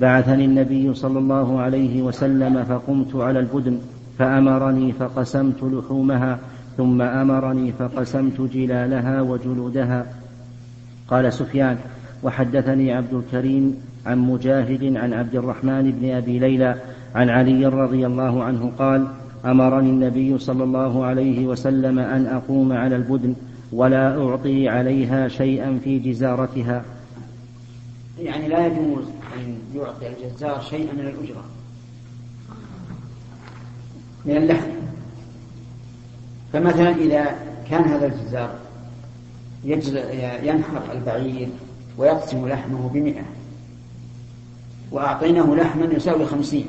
بعثني 0.00 0.44
النبي 0.44 0.94
صلى 0.94 1.18
الله 1.18 1.60
عليه 1.60 2.02
وسلم 2.02 2.64
فقمت 2.64 3.16
على 3.16 3.40
البدن 3.40 3.78
فأمرني 4.18 4.92
فقسمت 4.92 5.62
لحومها 5.62 6.38
ثم 6.76 7.02
أمرني 7.02 7.72
فقسمت 7.72 8.40
جلالها 8.40 9.22
وجلودها. 9.22 10.06
قال 11.08 11.32
سفيان 11.32 11.76
وحدثني 12.22 12.92
عبد 12.92 13.14
الكريم 13.14 13.76
عن 14.06 14.18
مجاهد 14.18 14.96
عن 14.96 15.12
عبد 15.12 15.34
الرحمن 15.34 15.90
بن 15.90 16.10
أبي 16.10 16.38
ليلى 16.38 16.74
عن 17.14 17.30
علي 17.30 17.66
رضي 17.66 18.06
الله 18.06 18.44
عنه 18.44 18.72
قال 18.78 19.06
أمرني 19.44 19.90
النبي 19.90 20.38
صلى 20.38 20.64
الله 20.64 21.04
عليه 21.04 21.46
وسلم 21.46 21.98
أن 21.98 22.26
أقوم 22.26 22.72
على 22.72 22.96
البدن 22.96 23.34
ولا 23.72 24.22
أعطي 24.22 24.68
عليها 24.68 25.28
شيئا 25.28 25.78
في 25.84 25.98
جزارتها. 25.98 26.84
يعني 28.22 28.48
لا 28.48 28.66
يجوز 28.66 29.04
أن 29.36 29.58
يعطي 29.74 30.08
الجزار 30.08 30.60
شيئا 30.70 30.92
من 30.92 31.00
الأجرة. 31.00 31.44
من 34.24 34.36
اللحم 34.36 34.70
فمثلا 36.52 36.90
إذا 36.90 37.36
كان 37.70 37.84
هذا 37.84 38.06
الجزار 38.06 38.58
ينحر 40.44 40.92
البعير 40.92 41.48
ويقسم 41.98 42.48
لحمه 42.48 42.88
بمئة 42.88 43.22
وأعطيناه 44.90 45.54
لحما 45.54 45.84
يساوي 45.84 46.26
خمسين 46.26 46.66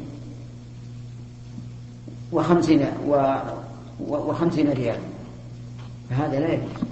وخمسين 2.31 2.85
و 3.07 3.35
وخمسين 4.07 4.71
ريال. 4.71 4.99
فهذا 6.09 6.39
لا 6.39 6.53
يجوز. 6.53 6.83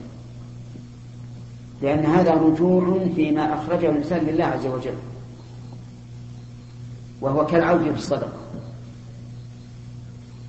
لأن 1.82 2.06
هذا 2.06 2.34
رجوع 2.34 2.99
فيما 3.15 3.53
أخرجه 3.53 3.89
الإنسان 3.89 4.25
لله 4.25 4.45
عز 4.45 4.65
وجل. 4.65 4.95
وهو 7.21 7.45
كالعود 7.45 7.84
في 7.84 7.97
الصدقة 7.97 8.38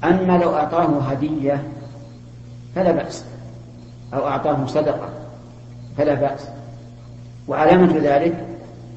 أما 0.05 0.39
لو 0.39 0.55
أعطاه 0.55 1.01
هدية 1.01 1.69
فلا 2.75 2.93
بأس 2.93 3.25
أو 4.15 4.27
أعطاه 4.27 4.67
صدقة 4.67 5.11
فلا 5.97 6.15
بأس. 6.15 6.49
وعلامة 7.49 7.99
ذلك 7.99 8.47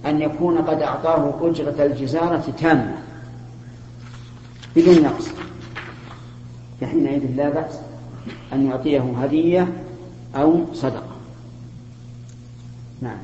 أن 0.05 0.21
يكون 0.21 0.57
قد 0.57 0.81
أعطاه 0.81 1.49
أجرة 1.49 1.85
الجزارة 1.85 2.53
تامة 2.59 2.95
بدون 4.75 5.03
نقص. 5.03 5.29
فحينئذ 6.81 7.35
لا 7.35 7.49
بأس 7.49 7.79
أن 8.53 8.65
يعطيه 8.65 9.01
هدية 9.23 9.67
أو 10.35 10.65
صدقة. 10.73 11.11
نعم 13.01 13.17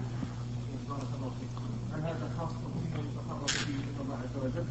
هل 1.94 2.02
هذا 2.02 2.30
خاص 2.40 2.52
بما 2.52 3.00
يتقرب 3.00 3.46
به 3.46 3.74
إلى 3.74 4.02
الله 4.02 4.16
عز 4.16 4.36
وجل 4.44 4.66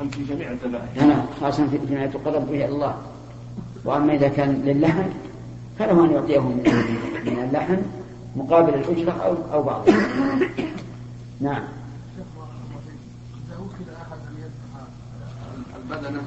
أم 0.00 0.08
في 0.08 0.24
جميع 0.24 0.50
الذبائح؟ 0.50 0.96
نعم 0.96 1.26
خاصة 1.40 1.66
في- 1.66 1.86
فيما 1.86 2.04
يتقرب 2.04 2.46
به 2.46 2.54
إلى 2.64 2.68
الله 2.68 2.94
وأما 3.84 4.14
إذا 4.14 4.28
كان 4.28 4.62
للحم 4.64 5.02
فله 5.78 6.04
أن 6.04 6.10
يعطيه 6.10 6.40
من 6.40 6.56
من 7.26 7.44
اللحم 7.48 7.76
مقابل 8.36 8.74
الأجرة 8.74 9.12
أو 9.12 9.34
أو 9.52 9.62
بعضها 9.62 9.94
نعم 11.40 11.62
إذا 13.48 13.58
وكل 13.58 13.90
أحد 14.02 14.18
أن 14.28 14.34
يذبح 14.42 16.00
بدنه 16.00 16.22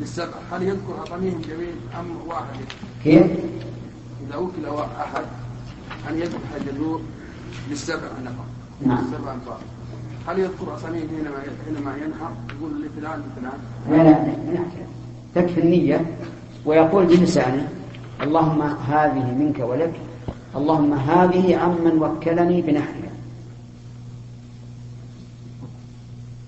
للسبع 0.00 0.34
هل 0.52 0.62
يذكر 0.62 1.02
أطنيهم 1.02 1.40
جميل 1.48 1.74
أم 2.00 2.06
واحد 2.28 2.54
كيف؟ 3.04 3.26
إذا 4.28 4.36
وكل 4.36 4.66
أحد 5.00 5.24
أن 6.10 6.18
يذبح 6.18 6.38
الجذور 6.60 7.00
للسبع 7.70 8.08
نفر 8.24 8.44
نعم. 8.86 8.98
السبع 9.04 9.32
أنفار 9.34 9.58
هل 10.26 10.38
يذكر 10.38 10.76
أساميهم 10.76 11.08
حينما 11.08 11.36
حينما 11.66 11.96
ينحر 11.96 12.32
يقول 12.58 12.84
لفلان 12.84 13.22
لفلان 13.22 13.58
لا 13.90 14.02
لا. 14.52 14.64
تكفي 15.34 15.60
النية 15.60 16.06
ويقول 16.66 17.06
بلسانه 17.06 17.68
اللهم 18.22 18.62
هذه 18.62 19.34
منك 19.34 19.58
ولك 19.58 19.92
اللهم 20.56 20.92
هذه 20.92 21.56
عمن 21.56 21.98
وكلني 22.02 22.62
بنحرها 22.62 23.12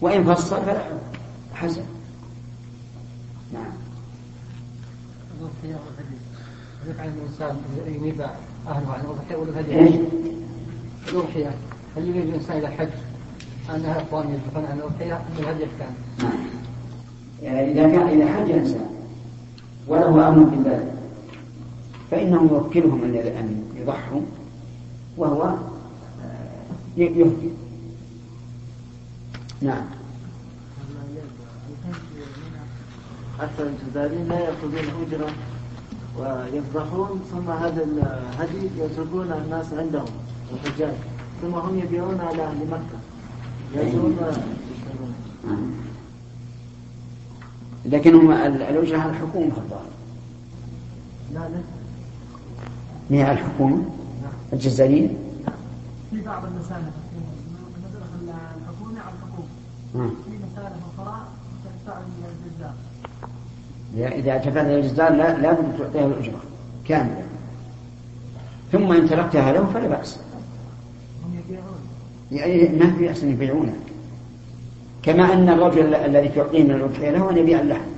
وإن 0.01 0.25
فصل 0.35 0.57
فلا 0.63 0.83
حسن 1.55 1.83
نعم 3.53 3.73
يفعل 6.89 7.09
الإنسان 7.09 7.57
يريد 7.87 8.21
أهله 8.69 8.93
عن 8.93 9.01
الأضحية 9.01 9.37
ولا 9.37 9.59
إيش؟ 9.59 9.67
الهدي؟ 9.69 10.01
الأضحية 11.09 11.55
هل 11.97 12.09
يريد 12.09 12.29
الإنسان 12.29 12.59
إلى 12.59 12.67
الحج 12.67 12.89
أنها 13.75 14.03
إخوان 14.03 14.29
يذبحون 14.29 14.65
عن 14.65 14.79
الأضحية 14.79 15.25
الهدي 15.39 15.67
كان؟ 15.79 15.95
نعم. 16.19 16.33
يعني 17.43 17.73
إذا 17.73 17.83
كان 17.83 18.09
إذا 18.09 18.33
حج 18.33 18.51
إنسان 18.51 18.87
وله 19.89 20.29
أمر 20.29 20.43
بذلك 20.43 20.93
فإنه 22.11 22.49
يوكلهم 22.53 23.05
أن 23.05 23.15
أن 23.15 23.65
يضحوا 23.77 24.21
وهو 25.17 25.43
آه، 25.43 25.57
يهدي 26.97 27.51
نعم. 29.61 29.85
حتى 33.39 33.63
الجزائريين 33.63 34.29
لا 34.29 34.39
يأخذون 34.39 35.07
أجرة 35.07 35.31
ويذبحون 36.19 37.21
ثم 37.33 37.51
هذا 37.51 37.85
الهدي 37.85 38.69
يتركون 38.79 39.33
الناس 39.33 39.73
عندهم 39.73 40.09
الحجاج. 40.53 40.95
ثم 41.43 41.55
هم 41.55 41.79
يبيعون 41.79 42.21
على 42.21 42.43
أهل 42.43 42.57
مكة 42.57 42.77
نعم. 42.77 42.96
لكن 47.87 48.15
هم 48.15 48.31
ال- 48.33 48.63
الوجهة 48.63 48.99
على 49.01 49.11
الحكومة 49.11 49.53
الظاهر. 49.57 49.87
لا 51.35 51.39
لا. 51.39 51.61
هي 53.11 53.23
على 53.23 53.33
الحكومة؟ 53.41 53.83
الجزائريين 54.53 55.17
في 56.11 56.21
بعض 56.23 56.45
المسائل 56.45 56.83
المدرسة 56.83 58.35
الحكومة. 58.61 59.01
على 59.01 59.15
الحكومة. 59.15 59.49
نعم. 59.95 60.11
في 60.11 60.31
مسائل 60.53 60.73
أخرى 60.99 61.23
تدفع 61.65 61.99
للجزار 63.95 64.19
إذا 64.19 64.31
اعتقد 64.31 64.57
الجزار 64.57 65.13
لا 65.13 65.39
لابد 65.39 65.79
تعطيها 65.79 66.07
الأجرة 66.07 66.41
كاملة. 66.89 67.25
ثم 68.73 68.93
إن 68.93 69.09
تركتها 69.09 69.53
له 69.53 69.65
فلا 69.75 69.89
بأس. 69.89 70.19
هم 71.27 71.39
يبيعون 71.39 71.76
ما 72.31 72.95
في 72.99 73.11
أحسن 73.11 73.31
يبيعونها 73.31 73.75
كما 75.03 75.33
أن 75.33 75.49
الرجل 75.49 75.95
الذي 75.95 76.29
تعطيه 76.29 76.63
من 76.63 76.71
الأضحية 76.71 77.11
له 77.11 77.31
أن 77.31 77.37
يبيع 77.37 77.61
اللحم 77.61 77.89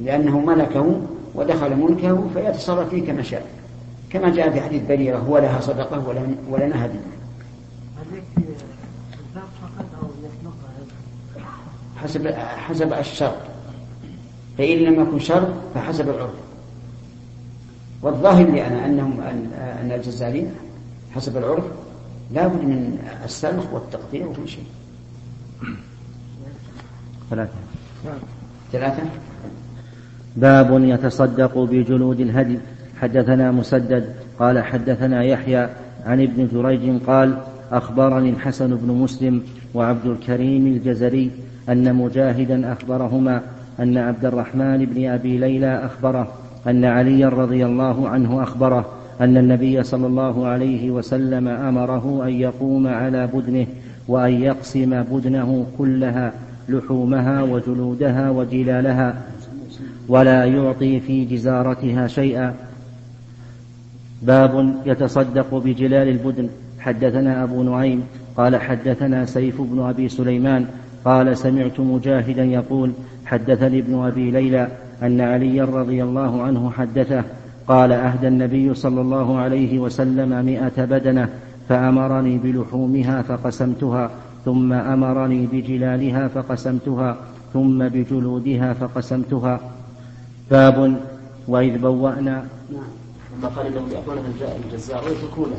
لأنه 0.00 0.40
ملكه 0.40 1.00
ودخل 1.34 1.76
ملكه 1.76 2.24
فيتصرف 2.34 2.88
فيه 2.88 3.06
كما 3.06 3.22
شاء. 3.22 3.46
كما 4.10 4.28
جاء 4.30 4.50
في 4.50 4.60
حديث 4.60 4.82
بريرة 4.88 5.18
هو 5.18 5.38
لها 5.38 5.60
صدقة 5.60 6.02
ولنا 6.50 6.86
هدي 6.86 6.98
هل 7.96 8.18
يكفي 8.18 8.38
الذبح 8.38 9.48
فقط 9.62 9.86
أو 10.02 10.08
يخلقها 10.24 11.48
حسب 11.96 12.28
حسب 12.36 12.92
الشرط. 12.92 13.36
فإن 14.58 14.78
لم 14.78 15.02
يكن 15.02 15.18
شرط 15.18 15.48
فحسب 15.74 16.08
العرف. 16.08 16.34
والظاهر 18.02 18.46
لي 18.46 18.66
أنا 18.66 18.86
أنهم 18.86 19.20
أن 19.20 19.52
أن 19.82 19.92
الجزارين 19.92 20.50
حسب 21.14 21.36
العرف 21.36 21.64
لابد 22.32 22.64
من 22.64 22.98
السلخ 23.24 23.72
والتقطيع 23.72 24.26
وكل 24.26 24.48
شيء. 24.48 24.64
ثلاثة. 27.30 27.52
ثلاثة؟ 28.72 29.02
باب 30.36 30.84
يتصدق 30.84 31.58
بجلود 31.58 32.20
الهدي. 32.20 32.58
حدثنا 33.00 33.50
مسدد 33.50 34.14
قال 34.38 34.64
حدثنا 34.64 35.22
يحيى 35.22 35.68
عن 36.06 36.22
ابن 36.22 36.48
جريج 36.52 37.02
قال 37.06 37.38
أخبرني 37.72 38.30
الحسن 38.30 38.76
بن 38.76 38.94
مسلم 38.94 39.42
وعبد 39.74 40.06
الكريم 40.06 40.66
الجزري 40.66 41.30
أن 41.68 41.94
مجاهدا 41.94 42.72
أخبرهما 42.72 43.42
أن 43.80 43.98
عبد 43.98 44.24
الرحمن 44.24 44.84
بن 44.84 45.08
أبي 45.08 45.38
ليلى 45.38 45.84
أخبره 45.84 46.32
أن 46.66 46.84
عليا 46.84 47.28
رضي 47.28 47.66
الله 47.66 48.08
عنه 48.08 48.42
أخبره 48.42 48.97
أن 49.20 49.36
النبي 49.36 49.82
صلى 49.82 50.06
الله 50.06 50.46
عليه 50.46 50.90
وسلم 50.90 51.48
أمره 51.48 52.24
أن 52.24 52.32
يقوم 52.32 52.86
على 52.86 53.26
بدنه 53.26 53.66
وأن 54.08 54.32
يقسم 54.42 55.02
بدنه 55.02 55.66
كلها 55.78 56.32
لحومها 56.68 57.42
وجلودها 57.42 58.30
وجلالها 58.30 59.22
ولا 60.08 60.44
يعطي 60.44 61.00
في 61.00 61.24
جزارتها 61.24 62.06
شيئا. 62.06 62.54
باب 64.22 64.74
يتصدق 64.86 65.54
بجلال 65.54 66.08
البدن. 66.08 66.48
حدثنا 66.80 67.42
أبو 67.42 67.62
نعيم 67.62 68.02
قال 68.36 68.56
حدثنا 68.56 69.24
سيف 69.24 69.60
بن 69.60 69.80
أبي 69.80 70.08
سليمان 70.08 70.66
قال 71.04 71.38
سمعت 71.38 71.80
مجاهدا 71.80 72.44
يقول 72.44 72.92
حدثني 73.26 73.78
ابن 73.78 74.04
أبي 74.06 74.30
ليلى 74.30 74.68
أن 75.02 75.20
عليا 75.20 75.64
رضي 75.64 76.02
الله 76.02 76.42
عنه 76.42 76.70
حدثه 76.70 77.24
قال 77.68 77.92
أهدى 77.92 78.28
النبي 78.28 78.74
صلى 78.74 79.00
الله 79.00 79.38
عليه 79.38 79.78
وسلم 79.78 80.44
مئة 80.46 80.84
بدنة 80.84 81.28
فأمرني 81.68 82.38
بلحومها 82.38 83.22
فقسمتها 83.22 84.10
ثم 84.44 84.72
أمرني 84.72 85.46
بجلالها 85.52 86.28
فقسمتها 86.28 87.16
ثم 87.52 87.88
بجلودها 87.88 88.72
فقسمتها. 88.72 89.60
باب 90.50 90.96
وإذ 91.48 91.78
بوأنا. 91.78 92.44
لما 93.38 93.48
قال 93.56 93.66
ياكلونها 93.66 94.22
الج- 94.28 94.64
الجزار 94.72 95.04
ويتركونها 95.04 95.58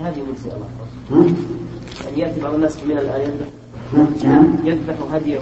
هذه 0.00 0.20
من 0.20 0.34
الله؟ 0.44 1.34
يعني 2.04 2.18
ياتي 2.20 2.40
بعض 2.40 2.54
الناس 2.54 2.84
من 2.84 2.98
الآن. 2.98 3.20
يذبح؟ 3.20 4.24
نعم. 4.24 4.46
يذبح 4.64 4.94
هديه 5.12 5.38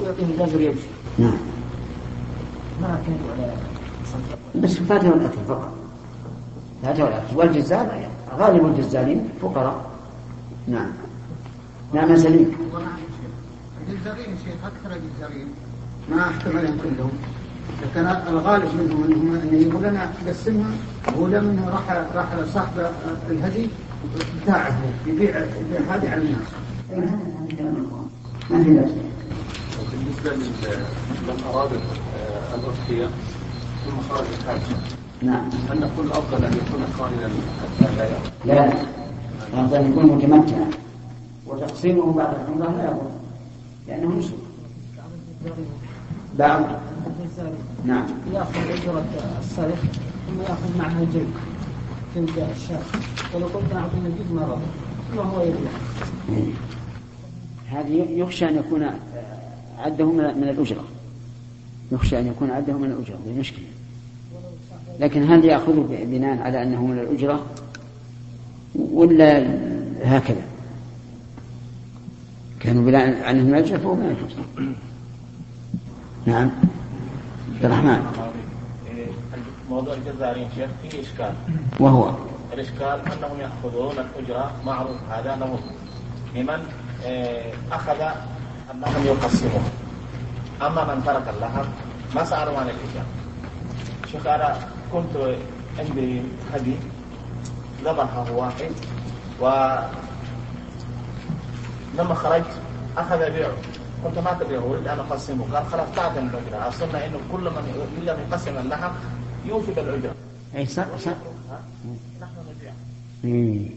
ويعطيه 0.00 0.24
الجزر 0.24 0.60
يمشي 0.60 0.88
نعم. 1.18 1.36
ما 2.82 3.00
كان 3.06 3.16
ولا 3.26 3.46
صدق 3.46 3.77
بس 4.54 4.74
فاته 4.74 5.08
الأكل 5.08 5.38
فقط. 5.48 5.72
فاته 6.82 7.08
الأكل 7.08 7.36
والجزار 7.36 8.08
غالب 8.38 8.66
الجزارين 8.66 9.28
فقراء. 9.42 9.86
نعم. 10.68 10.90
نعم 11.94 12.10
يا 12.10 12.16
سليم. 12.16 12.52
الجزارين 13.88 14.36
شيخ 14.44 14.54
أكثر 14.64 14.96
الجزارين 14.96 15.48
ما 16.10 16.20
احكم 16.28 16.58
عليهم 16.58 16.78
كلهم 16.84 17.10
لكن 17.82 18.06
الغالب 18.32 18.68
منهم 18.74 19.04
انهم 19.04 19.34
أن 19.34 19.60
يقول 19.70 19.82
لنا 19.82 20.10
قسمها 20.28 20.70
هو 21.18 21.26
منه 21.26 21.68
راح 21.68 21.90
راح 22.14 22.26
صاحب 22.54 22.90
الهدي 23.30 23.68
بتاعه 24.42 24.78
يبيع 25.06 25.38
يبيع 25.38 25.80
هذه 25.94 26.10
على 26.10 26.22
الناس. 26.22 26.48
ما 28.50 28.62
في 28.64 28.70
لل- 28.70 28.86
لمن 31.10 31.44
أراد 31.54 31.70
آه، 31.72 32.54
الأضحية 32.54 33.08
ثم 33.88 34.14
خرج 34.14 34.26
نعم. 35.22 35.48
هل 35.70 35.80
نقول 35.80 36.06
الأفضل 36.06 36.44
أن 36.44 36.52
يكون 36.52 36.82
قارنا 36.98 37.30
حتى 37.80 37.96
لا 37.96 38.04
يأخذ 38.04 38.30
لا 38.44 38.52
لا. 38.52 38.72
الأفضل 39.52 39.76
أن 39.76 39.90
يكون 39.92 40.06
متمتعا 40.06 40.70
وتقسيمه 41.46 42.12
بعد 42.12 42.34
العمرة 42.34 42.76
لا 42.76 42.84
يضر 42.84 43.10
لأنه 43.88 44.18
نسك. 44.18 44.34
بعض 46.38 46.62
نعم. 47.84 48.06
ياخذ 48.32 48.56
اجره 48.56 49.04
السلف 49.40 49.82
ثم 50.26 50.40
ياخذ 50.42 50.78
معها 50.78 51.04
جلد 51.14 52.28
الشاة 52.56 52.80
ولو 53.34 53.46
قلت 53.46 53.72
اعطينا 53.72 54.06
الجلد 54.06 54.32
ما 54.32 54.42
رضى 54.42 54.64
ثم 55.12 55.18
هو 55.18 55.42
يبيع 55.42 55.70
هذه 57.70 58.06
يخشى 58.10 58.48
أن 58.48 58.56
يكون 58.56 58.90
عده 59.78 60.04
من 60.04 60.48
الأجرة. 60.48 60.84
يخشى 61.92 62.18
أن 62.18 62.26
يكون 62.26 62.50
عده 62.50 62.72
من 62.72 62.84
الأجرة 62.90 63.16
هذه 63.26 63.38
مشكلة. 63.40 63.64
لكن 65.00 65.30
هل 65.32 65.44
يأخذه 65.44 65.80
ب- 65.90 66.10
بناء 66.10 66.38
على 66.42 66.62
أنه 66.62 66.86
من 66.86 66.98
الأجرة؟ 66.98 67.46
ولا 68.74 69.46
هكذا؟ 70.04 70.42
كانوا 72.60 72.84
بناء 72.84 73.22
عنه 73.24 73.42
من 73.42 73.54
الأجرة 73.54 73.78
فهو 73.78 73.94
من 73.94 74.02
الأجرة 74.04 74.44
نعم. 76.26 76.50
عبد 77.54 77.64
الرحمن. 77.64 78.06
موضوع 79.70 79.94
الجزارين 79.94 80.48
شيخ 80.56 80.70
فيه 80.82 81.00
إشكال. 81.02 81.32
وهو؟ 81.80 82.10
الإشكال 82.52 83.00
أنهم 83.12 83.40
يأخذون 83.40 83.92
الأجرة 83.98 84.52
معروف 84.66 84.96
هذا 85.10 85.36
لهم 85.36 85.58
لمن 86.36 86.58
آه، 87.04 87.52
أخذ 87.72 88.00
أنهم 88.74 89.06
يقسمون. 89.06 89.62
أما 90.62 90.94
من 90.94 91.02
ترك 91.06 91.34
اللحم 91.36 91.64
ما 92.14 92.24
سألوا 92.24 92.58
عن 92.58 92.66
الإجابة 92.66 93.06
شيخ 94.12 94.26
أنا 94.26 94.58
كنت 94.92 95.36
عندي 95.78 96.22
هدي 96.54 96.76
ذبحه 97.84 98.32
واحد 98.32 98.72
و 99.40 99.46
لما 101.98 102.14
خرجت 102.14 102.46
أخذ 102.96 103.22
يبيعه 103.28 103.52
قلت 104.04 104.18
ما 104.18 104.32
تبيعه 104.40 104.60
أريد 104.62 104.88
أن 104.88 104.98
أقسمه 104.98 105.44
قال 105.54 105.66
خلاص 105.66 105.88
تعطي 105.96 106.18
الأجرة 106.18 106.68
أصلنا 106.68 107.06
إنه 107.06 107.18
كل 107.32 107.40
من 107.40 107.88
إلا 108.02 108.16
من 108.16 108.26
يقسم 108.30 108.58
اللحم 108.58 108.90
يوفي 109.44 109.72
بالأجرة 109.72 110.14
أي 110.56 110.66
صح 110.66 110.84
صح. 111.04 111.12
نحن. 113.24 113.70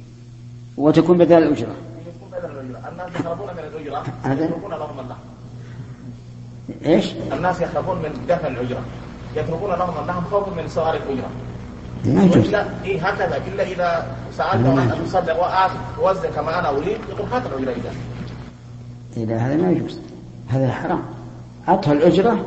وتكون 0.77 1.17
بدل 1.17 1.37
الأجرة. 1.37 1.75
يكون 2.07 2.29
بدل 2.31 2.51
الأجرة 2.51 2.89
الناس 2.89 3.25
يهربون 3.25 3.47
من 3.47 3.59
الأجرة 3.59 4.03
يتركون 4.25 4.71
لهم 4.71 4.99
اللحم 4.99 5.30
إيش؟ 6.85 7.13
الناس 7.33 7.61
يخافون 7.61 7.97
من 7.97 8.25
دفع 8.29 8.47
الأجرة 8.47 8.81
يتركون 9.35 9.69
لهم 9.69 10.01
اللحم 10.03 10.21
خوفا 10.31 10.61
من 10.61 10.67
سؤال 10.67 10.95
الأجرة 10.95 11.29
ما 12.05 12.23
يجوز 12.23 12.49
لا 12.49 12.65
إيه 12.85 13.07
هكذا. 13.07 13.37
إلا 13.47 13.63
إذا 13.63 14.07
سألته 14.37 14.73
أن 14.73 14.89
أتصدق 14.91 15.41
وأعطي 15.41 15.73
وزن 16.01 16.29
كما 16.35 16.59
أنا 16.59 16.69
أريد 16.69 16.97
يقول 17.09 17.27
هات 17.31 17.41
الأجرة 17.45 17.71
إذا. 17.71 17.91
إذا 19.17 19.37
هذا 19.37 19.55
ما 19.55 19.71
يجوز. 19.71 19.99
هذا 20.49 20.71
حرام. 20.71 21.01
أعطها 21.69 21.93
الأجرة 21.93 22.45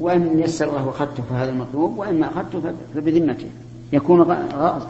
وإن 0.00 0.38
يسر 0.40 0.64
الله 0.68 0.90
أخذته 0.90 1.22
فهذا 1.30 1.50
المطلوب 1.50 1.98
وإن 1.98 2.20
ما 2.20 2.26
أخذته 2.26 2.60
ف- 2.60 2.96
فبذمته. 2.96 3.46
يكون 3.92 4.22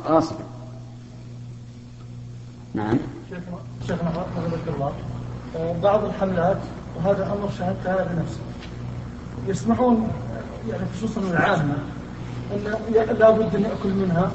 غاصبا. 0.08 0.44
نعم. 2.74 2.96
شيخنا 3.30 3.56
شيخنا 3.86 4.10
حفظك 4.10 4.74
الله. 4.76 4.92
بعض 5.82 6.04
الحملات 6.04 6.56
وهذا 6.96 7.26
أمر 7.32 7.50
شاهدت 7.58 7.86
أنا 7.86 8.04
بنفسي 8.12 8.38
يسمحون 9.48 9.96
آه، 9.96 10.70
يعني 10.72 10.82
خصوصا 10.96 11.20
العامة 11.20 11.74
أن 12.52 12.58
ي- 12.94 13.12
لابد 13.12 13.54
أن 13.56 13.62
يأكل 13.62 13.94
منها 13.94 14.32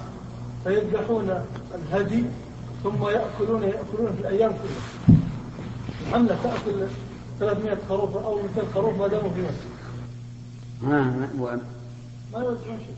فيذبحون 0.63 1.43
الهدي 1.75 2.23
ثم 2.83 3.03
يأكلون 3.07 3.63
يأكلون 3.63 4.13
في 4.15 4.21
الأيام 4.21 4.51
كلها. 4.51 5.17
الحملة 6.07 6.37
تأكل 6.43 6.87
300 7.39 7.77
خروف 7.89 8.17
أو 8.17 8.35
200 8.41 8.73
خروف 8.73 8.99
ما 8.99 9.07
داموا 9.07 9.29
في 9.29 9.41
ها 10.85 11.01
ما- 11.39 11.59
ما 12.33 12.39
يوزعون 12.39 12.77
شيء. 12.79 12.95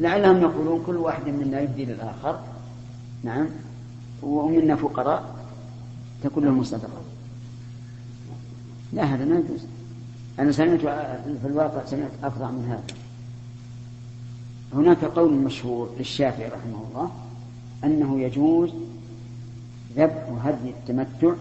لعلهم 0.00 0.42
يقولون 0.42 0.82
كل 0.86 0.96
واحد 0.96 1.28
منا 1.28 1.60
يهدي 1.60 1.84
للآخر. 1.84 2.38
نعم. 3.24 3.46
ومنا 4.22 4.76
فقراء 4.76 5.34
تكون 6.24 6.44
لهم 6.44 6.64
صدقة 6.64 6.99
لا 8.92 9.04
هذا 9.04 9.24
ما 9.24 9.34
يجوز. 9.34 9.66
أنا 10.38 10.52
سمعت 10.52 10.80
في 11.42 11.46
الواقع 11.46 11.84
سمعت 11.84 12.10
أفظع 12.24 12.50
من 12.50 12.64
هذا. 12.68 12.82
هناك 14.74 15.04
قول 15.04 15.32
مشهور 15.32 15.90
للشافعي 15.98 16.48
رحمه 16.48 16.84
الله 16.88 17.10
أنه 17.84 18.20
يجوز 18.20 18.70
ذبح 19.96 20.44
هدي 20.44 20.70
التمتع 20.70 21.34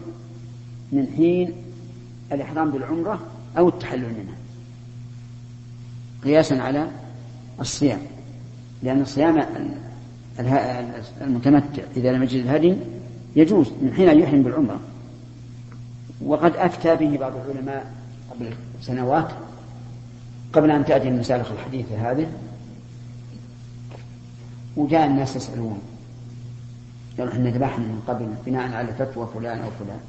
من 0.91 1.07
حين 1.17 1.53
الإحرام 2.31 2.71
بالعمرة 2.71 3.19
أو 3.57 3.69
التحلل 3.69 4.01
منها 4.01 4.35
قياسا 6.23 6.53
على 6.53 6.87
الصيام 7.61 7.99
لأن 8.83 9.01
الصيام 9.01 9.45
المتمتع 11.21 11.83
إذا 11.97 12.11
لم 12.11 12.23
يجد 12.23 12.43
الهدي 12.43 12.75
يجوز 13.35 13.69
من 13.81 13.93
حين 13.93 14.09
أن 14.09 14.19
يحرم 14.19 14.43
بالعمرة. 14.43 14.79
وقد 16.25 16.55
أفتى 16.55 16.95
به 16.95 17.17
بعض 17.17 17.33
العلماء 17.35 17.91
قبل 18.31 18.53
سنوات 18.81 19.27
قبل 20.53 20.71
أن 20.71 20.85
تأتي 20.85 21.07
المسالخ 21.07 21.51
الحديثة 21.51 22.11
هذه 22.11 22.27
وجاء 24.77 25.07
الناس 25.07 25.35
يسألون 25.35 25.81
قالوا 27.17 27.33
إحنا 27.33 27.49
ذبحنا 27.49 27.85
من 27.85 28.01
قبل 28.07 28.33
بناء 28.45 28.73
على 28.73 28.93
فتوى 28.93 29.27
فلان 29.33 29.59
أو 29.59 29.69
فلان. 29.79 29.99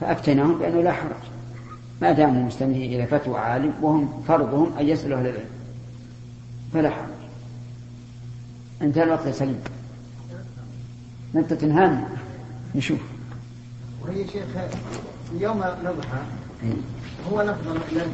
فأفتيناهم 0.00 0.58
بأنه 0.58 0.82
لا 0.82 0.92
حرج. 0.92 1.24
ما 2.02 2.12
داموا 2.12 2.42
مستندين 2.42 2.92
إلى 2.92 3.06
فتوى 3.06 3.38
عالم 3.38 3.72
وهم 3.82 4.22
فرضهم 4.28 4.78
أن 4.78 4.88
يسألوا 4.88 5.18
أهل 5.18 5.26
العلم. 5.26 5.50
فلا 6.72 6.90
حرج. 6.90 7.08
انتهى 8.82 9.02
الوقت 9.02 9.26
يا 9.26 9.32
سليم. 9.32 9.60
انت 11.36 11.52
تنهانا 11.52 12.08
نشوف. 12.74 13.13
وهي 14.06 14.28
شيخ 14.28 14.44
يوم 15.38 15.58
نضحى 15.58 16.22
هو 17.32 17.40
الافضل 17.40 17.80
الذي 17.92 18.12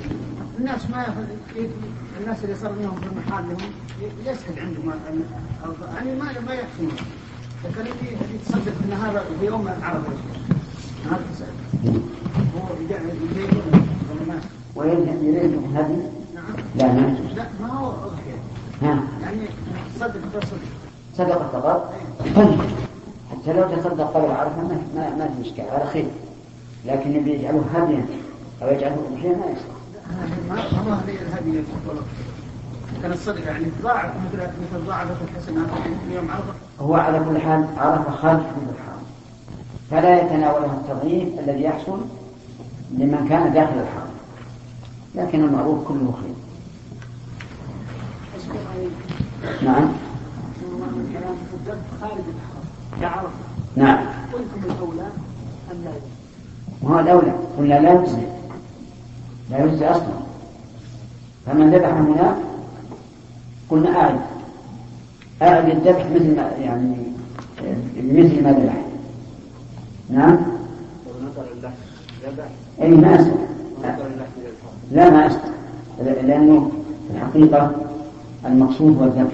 الناس 0.59 0.91
ما 0.91 1.27
الناس 2.21 2.45
اللي 2.45 2.55
صار 2.57 2.73
منهم 2.73 2.97
في 3.01 3.09
محلهم 3.17 3.71
يسهل 4.27 4.61
عندهم 4.61 4.93
يعني 5.95 6.15
ما 6.15 6.41
ما 6.47 6.55
يحسنون. 6.55 6.97
لكن 7.65 7.81
اللي 7.81 8.35
يتصدق 8.35 8.73
في 8.73 8.93
هذا 8.95 9.25
في 9.41 9.47
يوم 9.47 9.69
هذا 9.69 10.03
تسأل 11.35 12.01
هو 12.57 12.69
ما 14.27 14.41
ويريد 14.77 15.23
يريد 15.23 15.77
هذه؟ 15.77 16.13
نعم. 16.35 16.45
لا 16.77 16.93
ما. 16.93 17.09
يجوز. 17.09 17.37
لا 17.37 17.47
ما 17.61 17.69
هو 17.73 17.91
أضحية. 17.91 18.39
ها. 18.83 19.03
يعني 19.23 19.49
تصدق 19.97 20.21
بتصدق 20.35 20.59
صدقة 21.17 21.49
فقط 21.61 21.95
طيب. 22.37 22.61
حتى 23.43 23.53
لو 23.53 23.77
تصدق 23.77 24.05
قبل 24.15 24.31
عرفة 24.31 24.63
ما 24.63 24.83
ما, 24.95 25.17
ما 25.17 25.31
في 25.37 25.49
إشكال 25.49 25.65
على 25.71 25.87
خير. 25.87 26.07
لكن 26.87 27.17
اللي 27.17 27.35
يجعله 27.35 27.65
هديا 27.75 28.07
أو 28.63 28.69
يجعله 28.69 28.97
أضحية 29.13 29.29
ما 29.29 29.47
يصلح 29.47 29.81
ما 30.49 30.83
ما 30.85 30.95
هذه 30.95 31.17
الهدي 31.23 31.51
يقول 31.51 31.99
كان 33.03 33.13
الصدقة 33.13 33.45
يعني 33.45 33.67
ضاعف 33.83 34.11
مثل 34.17 34.43
مثل 34.43 34.87
ضاعفت 34.87 35.17
الحسنات 35.23 35.67
يوم 36.15 36.31
عرفة 36.31 36.53
هو 36.81 36.95
على 36.95 37.19
كل 37.19 37.39
حال 37.41 37.67
عرف 37.77 38.09
خارج 38.09 38.41
حدود 38.41 38.69
الحرم 38.69 39.03
فلا 39.91 40.23
يتناوله 40.23 40.67
التضعيف 40.67 41.39
الذي 41.39 41.63
يحصل 41.63 42.01
لمن 42.91 43.27
كان 43.29 43.53
داخل 43.53 43.73
الحرم 43.73 44.11
لكن 45.15 45.45
المعروف 45.45 45.89
كله 45.89 46.15
خير. 46.23 46.35
نعم. 49.63 49.89
خارج 52.01 52.13
الحرم 52.13 52.60
نعم. 53.77 53.99
قلتم 54.33 54.73
الأولى 54.73 55.09
ان 55.73 55.85
لا؟ 55.85 55.91
يجوز 55.91 56.11
ما 56.83 56.97
هو 56.97 57.01
الأولى؟ 57.01 57.33
قلنا 57.59 57.75
لا 57.75 57.93
يجزي. 57.93 58.23
لا 59.51 59.65
يجزي 59.65 59.87
أصلا. 59.87 60.21
فمن 61.47 61.71
ذبح 61.71 61.89
هناك 61.89 62.37
قلنا 63.71 64.01
أعد. 64.01 64.21
أعد 65.43 65.69
الذبح 65.69 66.07
مثل 66.15 66.37
ما 66.37 66.51
يعني 66.61 66.95
مثل 67.97 68.45
ما 68.45 68.53
ذبح. 68.53 68.77
نعم؟ 70.11 70.39
أي 72.83 72.89
ما 72.89 73.31
لا 74.93 75.11
ما 75.11 75.31
لأنه 76.03 76.71
في 77.09 77.17
الحقيقة 77.17 77.73
المقصود 78.47 78.99
هو 78.99 79.05
الذبح. 79.05 79.33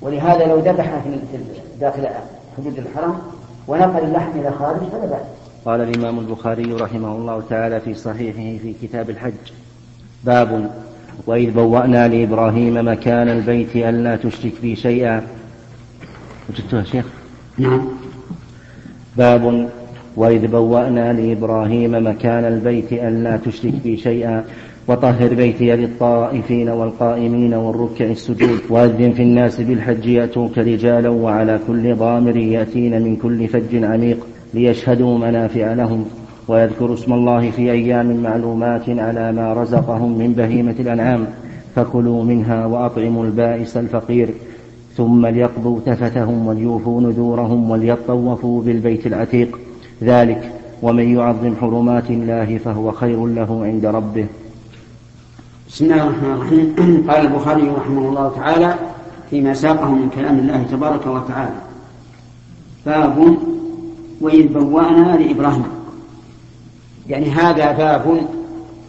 ولهذا 0.00 0.46
لو 0.46 0.58
ذبح 0.58 0.98
في 1.04 1.18
في 1.32 1.36
داخل 1.80 2.06
حدود 2.58 2.78
الحرم 2.78 3.18
ونقل 3.68 4.04
اللحم 4.04 4.40
إلى 4.40 4.50
خارج 4.50 4.78
فلا 4.78 5.06
بأس. 5.06 5.26
قال 5.64 5.80
الإمام 5.80 6.18
البخاري 6.18 6.72
رحمه 6.72 7.16
الله 7.16 7.42
تعالى 7.50 7.80
في 7.80 7.94
صحيحه 7.94 8.62
في 8.62 8.74
كتاب 8.82 9.10
الحج 9.10 9.32
باب 10.24 10.70
وإذ 11.26 11.50
بوأنا 11.50 12.08
لإبراهيم 12.08 12.88
مكان 12.88 13.28
البيت 13.28 13.76
ألا 13.76 14.16
تشرك 14.16 14.52
بي 14.62 14.76
شيئا. 14.76 15.22
وجدتها 16.48 16.84
شيخ؟ 16.84 17.06
نعم. 17.58 17.88
باب 19.16 19.70
وإذ 20.16 20.46
بوأنا 20.46 21.12
لإبراهيم 21.12 22.08
مكان 22.08 22.44
البيت 22.44 22.92
ألا 22.92 23.36
تشرك 23.36 23.74
بي 23.84 23.96
شيئا. 23.96 24.44
وطهر 24.88 25.34
بيتي 25.34 25.76
للطائفين 25.76 26.68
والقائمين 26.68 27.54
والركع 27.54 28.04
السجود. 28.04 28.60
وأذن 28.70 29.12
في 29.12 29.22
الناس 29.22 29.60
بالحج 29.60 30.06
يأتوك 30.06 30.58
رجالا 30.58 31.08
وعلى 31.08 31.58
كل 31.66 31.94
ضامر 31.94 32.36
يأتين 32.36 33.02
من 33.02 33.16
كل 33.16 33.48
فج 33.48 33.84
عميق 33.84 34.26
ليشهدوا 34.54 35.18
منافع 35.18 35.72
لهم. 35.72 36.04
ويذكروا 36.48 36.94
اسم 36.94 37.12
الله 37.12 37.50
في 37.50 37.72
أيام 37.72 38.22
معلومات 38.22 38.88
على 38.88 39.32
ما 39.32 39.52
رزقهم 39.52 40.18
من 40.18 40.32
بهيمة 40.32 40.74
الأنعام. 40.80 41.26
فكلوا 41.74 42.24
منها 42.24 42.66
وأطعموا 42.66 43.24
البائس 43.24 43.76
الفقير. 43.76 44.28
ثم 44.96 45.26
ليقضوا 45.26 45.80
تفتهم 45.86 46.46
وليوفوا 46.46 47.00
نذورهم 47.00 47.70
وليطوفوا 47.70 48.62
بالبيت 48.62 49.06
العتيق. 49.06 49.58
ذلك 50.02 50.52
ومن 50.82 51.16
يعظم 51.16 51.54
حرمات 51.60 52.10
الله 52.10 52.58
فهو 52.58 52.92
خير 52.92 53.26
له 53.26 53.64
عند 53.64 53.86
ربه. 53.86 54.26
بسم 55.68 55.84
الله 55.84 55.96
الرحمن 55.96 56.32
الرحيم. 56.32 56.74
قال 57.10 57.26
البخاري 57.26 57.68
رحمه 57.68 58.08
الله 58.08 58.32
تعالى 58.36 58.74
فيما 59.30 59.54
ساقه 59.54 59.90
من 59.90 60.10
كلام 60.10 60.38
الله 60.38 60.62
تبارك 60.70 61.06
وتعالى. 61.06 61.60
باب 62.86 63.36
وإذ 64.20 64.46
بوأنا 64.46 65.16
لإبراهيم. 65.16 65.64
يعني 67.08 67.30
هذا 67.30 67.72
باب 67.72 68.26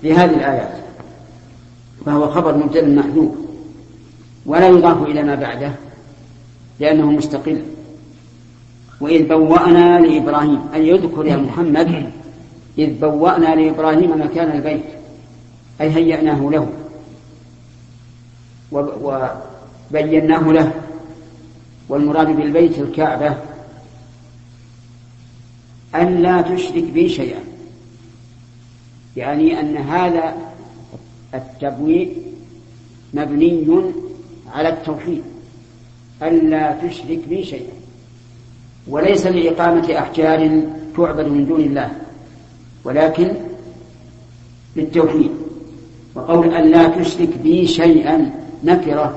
لهذه 0.04 0.34
الآيات. 0.34 0.78
فهو 2.06 2.30
خبر 2.30 2.58
مبتدأ 2.58 2.88
محذوف. 2.88 3.32
ولا 4.46 4.68
يضاف 4.68 5.04
إلى 5.04 5.24
ما 5.24 5.36
بعده 5.36 5.72
لأنه 6.80 7.12
مستقل. 7.12 7.62
وإذ 9.02 9.28
بوأنا 9.28 10.00
لإبراهيم 10.00 10.60
أي 10.74 10.88
يذكر 10.88 11.26
يا 11.26 11.38
محمد 11.38 12.10
إذ 12.78 13.00
بوأنا 13.00 13.56
لإبراهيم 13.56 14.22
مكان 14.22 14.58
البيت. 14.58 14.97
أي 15.82 15.90
هيأناه 15.90 16.50
له. 16.52 16.68
وبيناه 19.92 20.52
له. 20.52 20.72
والمراد 21.90 22.28
بالبيت 22.28 22.80
الكعبة. 22.80 23.38
أن 25.96 26.22
لا 26.22 26.42
تشرك 26.42 26.84
بي 26.84 27.10
شيئا. 27.10 27.40
يعني 29.16 29.60
أن 29.60 29.78
هذا 29.78 30.36
التبويء 31.34 32.24
مبني 33.14 33.92
على 34.54 34.70
التوحيد. 34.70 35.24
ألا 36.22 36.72
تشرك 36.72 37.20
بي 37.30 37.44
شيئا. 37.44 37.74
وليس 38.88 39.26
لإقامة 39.26 40.00
أحجار 40.00 40.62
تعبد 40.98 41.28
من 41.28 41.46
دون 41.46 41.62
الله. 41.62 41.92
ولكن 42.84 43.34
للتوحيد. 44.76 45.47
وقول 46.18 46.54
أن 46.54 46.72
لا 46.72 46.88
تشرك 46.88 47.30
بي 47.44 47.68
شيئا 47.68 48.32
نكرة 48.64 49.16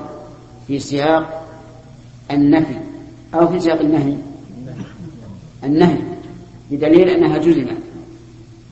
في 0.67 0.79
سياق 0.79 1.47
النفي 2.31 2.75
أو 3.33 3.47
في 3.47 3.59
سياق 3.59 3.79
النهي. 3.79 4.15
النهي 5.63 5.97
بدليل 6.71 7.09
أنها 7.09 7.37
جزمت. 7.37 7.77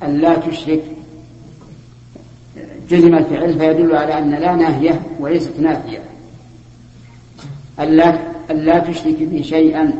أن 0.04 0.18
لا 0.18 0.36
تشرك 0.36 0.84
جزم 2.90 3.16
الفعل 3.16 3.60
فيدل 3.60 3.96
على 3.96 4.18
أن 4.18 4.32
لا 4.32 4.56
ناهية 4.56 5.02
وليست 5.20 5.60
نافية. 5.60 6.00
ألا 7.80 8.20
ألا 8.52 8.80
تشرك 8.80 9.16
به 9.20 9.42
شيئا 9.42 9.94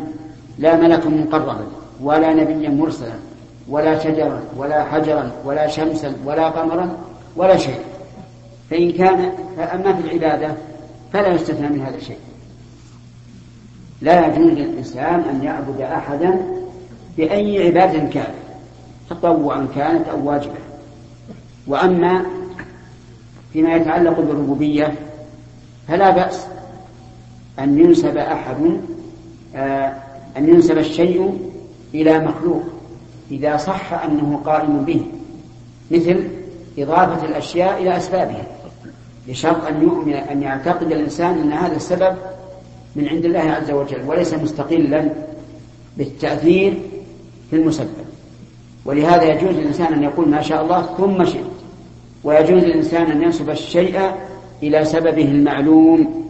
لا 0.60 0.76
ملكا 0.76 1.10
مقربا 1.10 1.68
ولا 2.02 2.34
نبيا 2.34 2.70
مرسلا 2.70 3.14
ولا 3.70 4.00
شجرا 4.00 4.42
ولا 4.58 4.84
حجرا 4.84 5.32
ولا 5.46 5.68
شمسا 5.68 6.14
ولا 6.26 6.50
قمرا 6.50 6.98
ولا 7.36 7.58
شيء. 7.58 7.80
فإن 8.70 8.92
كان 8.92 9.32
فأما 9.58 9.94
في 9.94 10.02
العبادة 10.02 10.56
فلا 11.14 11.28
يستثنى 11.28 11.70
من 11.70 11.82
هذا 11.82 11.96
الشيء 11.96 12.18
لا 14.02 14.28
يجوز 14.28 14.54
للإنسان 14.54 15.20
أن 15.20 15.44
يعبد 15.44 15.82
أحدا 15.82 16.40
بأي 17.18 17.68
عبادة 17.68 18.00
كان 18.00 18.34
تطوعا 19.10 19.68
كانت 19.76 20.08
أو 20.08 20.30
واجبة. 20.30 20.54
وأما 21.68 22.26
فيما 23.54 23.76
يتعلق 23.76 24.20
بالربوبية 24.20 24.94
فلا 25.88 26.10
بأس 26.10 26.46
أن 27.60 27.80
ينسب 27.80 28.18
أحد 28.18 28.82
آه، 29.56 29.94
أن 30.38 30.50
ينسب 30.50 30.78
الشيء 30.78 31.40
إلى 31.94 32.20
مخلوق 32.20 32.64
إذا 33.32 33.58
صح 33.58 33.94
أنه 33.94 34.42
قائم 34.46 34.86
به 34.86 35.06
مثل 35.92 36.24
إضافة 36.78 37.26
الأشياء 37.26 37.82
إلى 37.82 37.98
أسبابها. 37.98 38.59
بشرط 39.30 39.66
أن 39.66 39.82
يؤمن 39.82 40.14
أن 40.14 40.44
يعتقد 40.44 40.92
الإنسان 40.92 41.38
أن 41.42 41.52
هذا 41.52 41.76
السبب 41.76 42.16
من 42.96 43.08
عند 43.08 43.26
الله 43.26 43.40
عز 43.40 43.72
وجل 43.72 44.02
وليس 44.08 44.34
مستقلا 44.34 45.10
بالتأثير 45.98 46.74
في 47.50 47.56
المسبب. 47.56 48.06
ولهذا 48.86 49.24
يجوز 49.24 49.56
للإنسان 49.56 49.94
أن 49.94 50.04
يقول 50.04 50.30
ما 50.30 50.42
شاء 50.42 50.64
الله 50.64 50.82
ثم 50.98 51.26
شئت 51.26 51.44
ويجوز 52.24 52.64
للإنسان 52.64 53.12
أن 53.12 53.22
ينسب 53.22 53.50
الشيء 53.50 54.12
إلى 54.64 54.86
سببه 54.86 55.26
المعلوم 55.26 56.26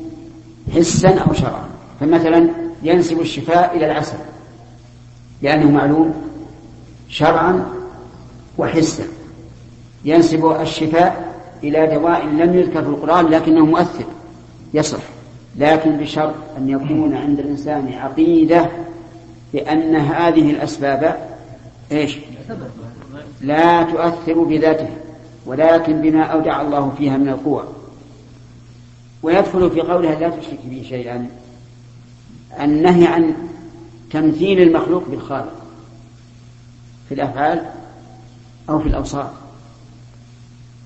حسا 0.76 1.10
أو 1.10 1.34
شرعا. 1.34 1.70
فمثلا 2.00 2.50
ينسب 2.84 3.22
الشفاء 3.22 3.78
إلى 3.78 3.86
العسل 3.86 4.18
لأنه 5.42 5.72
معلوم 5.72 6.14
شرعا 7.10 7.66
وحسا. 8.58 9.04
ينسب 10.06 10.46
الشفاء 10.62 11.29
إلى 11.64 11.88
دواء 11.88 12.26
لم 12.26 12.60
يذكر 12.60 12.82
في 12.84 12.90
القرآن 12.90 13.26
لكنه 13.26 13.66
مؤثر 13.66 14.06
يصح. 14.74 15.04
لكن 15.56 15.98
بشرط 15.98 16.34
أن 16.58 16.70
يكون 16.70 17.16
عند 17.16 17.40
الإنسان 17.40 17.94
عقيدة 17.94 18.70
بأن 19.54 19.96
هذه 19.96 20.52
الأسباب 20.52 21.30
إيش؟ 21.92 22.18
لا 23.42 23.84
تؤثر 23.84 24.44
بذاتها 24.44 24.98
ولكن 25.46 26.02
بما 26.02 26.24
أودع 26.24 26.62
الله 26.62 26.94
فيها 26.98 27.18
من 27.18 27.30
القوى. 27.30 27.64
ويدخل 29.24 29.72
في 29.72 29.82
قولها 29.82 30.16
لا 30.16 30.30
تشرك 30.30 30.60
به 30.66 30.86
شيئا 30.90 31.30
النهي 32.62 33.08
عن 33.08 33.34
تمثيل 34.12 34.62
المخلوق 34.62 35.04
بالخالق 35.10 35.54
في 37.10 37.16
الأفعال 37.16 37.66
أو 38.70 38.80
في 38.80 38.90
الأوصاف. 38.90 39.39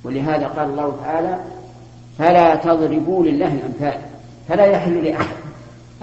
ولهذا 0.04 0.48
قال 0.48 0.70
الله 0.70 0.96
تعالى 1.04 1.40
فلا 2.20 2.56
تضربوا 2.56 3.24
لله 3.24 3.54
الأمثال. 3.54 4.00
فلا 4.50 4.66
يحل 4.66 5.04
لأحد 5.04 5.36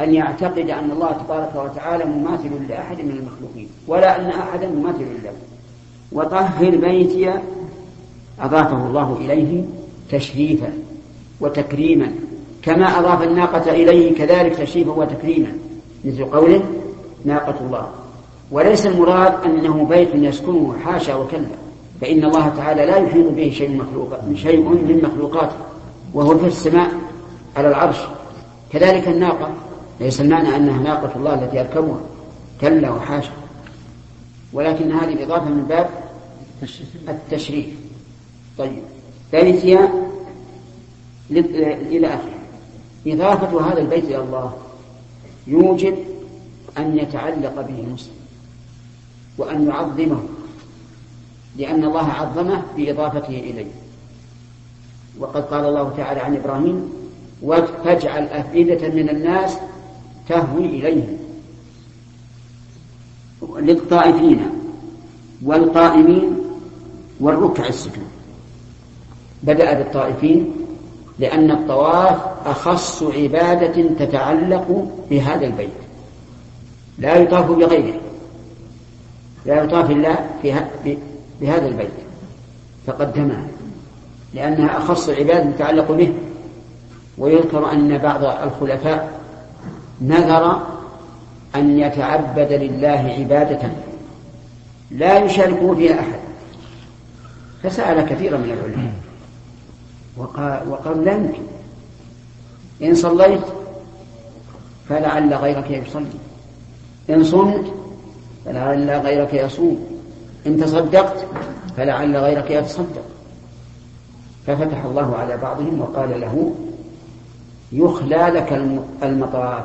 أن 0.00 0.14
يعتقد 0.14 0.70
أن 0.70 0.90
الله 0.90 1.12
تبارك 1.12 1.50
وتعالى 1.56 2.04
مماثل 2.04 2.50
لأحد 2.68 2.96
من 2.96 3.10
المخلوقين 3.10 3.68
ولا 3.86 4.20
أن 4.20 4.26
أحدا 4.26 4.68
مماثل 4.68 5.06
له. 5.24 5.32
وطهر 6.12 6.76
بيتي 6.76 7.32
أضافه 8.40 8.86
الله 8.86 9.16
إليه 9.20 9.64
تشريفا 10.10 10.72
وتكريما 11.40 12.12
كما 12.62 12.98
أضاف 12.98 13.22
الناقة 13.22 13.70
إليه 13.70 14.14
كذلك 14.14 14.56
تشريفا 14.56 14.90
وتكريما 14.90 15.52
مثل 16.04 16.24
قوله 16.24 16.62
ناقة 17.24 17.54
الله. 17.66 17.88
وليس 18.50 18.86
المراد 18.86 19.34
أنه 19.44 19.84
بيت 19.84 20.14
يسكنه 20.14 20.74
حاشا 20.84 21.14
وكلا. 21.14 21.46
فإن 22.00 22.24
الله 22.24 22.48
تعالى 22.48 22.86
لا 22.86 22.96
يحيط 22.96 23.28
به 23.28 23.50
شيء 23.50 23.76
مخلوق 23.76 24.34
شيء 24.34 24.60
من 24.60 25.00
مخلوقاته 25.02 25.56
وهو 26.14 26.38
في 26.38 26.46
السماء 26.46 26.90
على 27.56 27.68
العرش. 27.68 27.96
كذلك 28.72 29.08
الناقة 29.08 29.54
ليس 30.00 30.20
المعنى 30.20 30.56
أنها 30.56 30.82
ناقة 30.82 31.16
الله 31.16 31.34
التي 31.34 31.56
يركبها 31.56 32.00
كلا 32.60 32.90
وحاشا. 32.90 33.32
ولكن 34.52 34.92
هذه 34.92 35.12
الإضافة 35.12 35.44
من 35.44 35.64
باب 35.68 35.90
التشريف. 37.08 37.66
طيب. 38.58 38.82
ثالثا 39.32 39.88
إلى 41.30 42.06
آخره. 42.06 42.40
إضافة 43.06 43.72
هذا 43.72 43.80
البيت 43.80 44.04
إلى 44.04 44.18
الله 44.18 44.52
يوجب 45.46 45.94
أن 46.78 46.98
يتعلق 46.98 47.54
به 47.60 47.80
المسلم 47.80 48.14
وأن 49.38 49.68
يعظمه. 49.68 50.22
لأن 51.60 51.84
الله 51.84 52.12
عظمه 52.12 52.62
بإضافته 52.76 53.38
إليه. 53.38 53.70
وقد 55.18 55.42
قال 55.42 55.64
الله 55.64 55.92
تعالى 55.96 56.20
عن 56.20 56.36
إبراهيم 56.36 56.92
فاجعل 57.84 58.24
أفئدة 58.24 58.88
من 58.88 59.08
الناس 59.08 59.56
تهوي 60.28 60.64
إليهم. 60.64 61.18
للطائفين 63.56 64.40
والقائمين 65.44 66.38
والركع 67.20 67.66
السجود. 67.66 68.08
بدأ 69.42 69.74
بالطائفين 69.74 70.52
لأن 71.18 71.50
الطواف 71.50 72.18
أخص 72.46 73.02
عبادة 73.02 74.06
تتعلق 74.06 74.88
بهذا 75.10 75.46
البيت. 75.46 75.68
لا 76.98 77.16
يطاف 77.16 77.50
بغيره. 77.50 78.00
لا 79.46 79.64
يطاف 79.64 79.90
إلا 79.90 80.14
بهذا 81.40 81.66
البيت 81.66 81.90
فقدمها 82.86 83.46
لأنها 84.34 84.78
أخص 84.78 85.08
عبادة 85.08 85.50
تتعلق 85.50 85.92
به. 85.92 86.12
ويذكر 87.18 87.72
أن 87.72 87.98
بعض 87.98 88.24
الخلفاء 88.24 89.20
نذر 90.00 90.62
أن 91.54 91.78
يتعبد 91.78 92.52
لله 92.52 93.14
عبادة 93.18 93.70
لا 94.90 95.18
يشاركه 95.18 95.74
فيها 95.74 96.00
أحد. 96.00 96.20
فسأل 97.62 98.06
كثيرا 98.08 98.38
من 98.38 98.50
العلماء 98.50 98.92
وقال, 100.16 100.68
وقال 100.68 101.04
لا 101.04 101.12
يمكن. 101.12 101.42
إن 102.82 102.94
صليت 102.94 103.40
فلعل 104.88 105.34
غيرك 105.34 105.70
يصلي 105.70 106.06
إن 107.10 107.24
صمت 107.24 107.64
فلعل 108.44 108.90
غيرك 108.90 109.34
يصوم. 109.34 109.89
إن 110.46 110.56
تصدقت 110.56 111.26
فلعل 111.76 112.16
غيرك 112.16 112.50
يتصدق. 112.50 113.04
ففتح 114.46 114.84
الله 114.84 115.16
على 115.16 115.36
بعضهم 115.36 115.80
وقال 115.80 116.20
له 116.20 116.54
يخلى 117.72 118.32
لك 118.34 118.52
المطاف. 119.02 119.64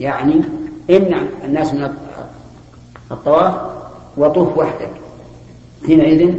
يعني 0.00 0.40
امنع 0.90 1.22
الناس 1.44 1.74
من 1.74 1.94
الطواف 3.10 3.54
وطوف 4.16 4.58
وحدك. 4.58 4.90
حينئذ 5.86 6.34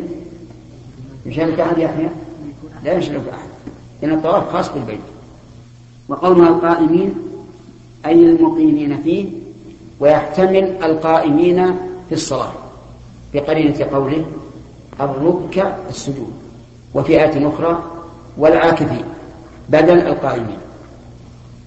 يشارك 1.26 1.60
أحد 1.60 1.78
يحيى 1.78 2.10
لا 2.84 2.94
يشرك 2.94 3.24
أحد. 3.32 3.50
لأن 4.02 4.14
الطواف 4.14 4.54
خاص 4.54 4.70
بالبيت. 4.70 5.00
وقولها 6.10 6.50
القائمين 6.50 7.14
أي 8.06 8.24
المقيمين 8.24 9.02
فيه 9.02 9.30
ويحتمل 10.00 10.84
القائمين 10.84 11.76
في 12.10 12.16
الصلاة. 12.16 12.52
بقرينة 13.36 13.86
قوله 13.94 14.26
الركع 15.00 15.76
السجود 15.90 16.34
وفي 16.94 17.24
آية 17.24 17.50
أخرى 17.50 17.84
والعاكفين 18.38 19.06
بدل 19.70 20.00
القائمين. 20.00 20.58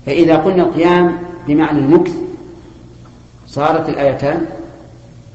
فإذا 0.07 0.37
قلنا 0.37 0.63
القيام 0.63 1.19
بمعنى 1.47 1.79
المكث 1.79 2.13
صارت 3.47 3.89
الآيتان 3.89 4.47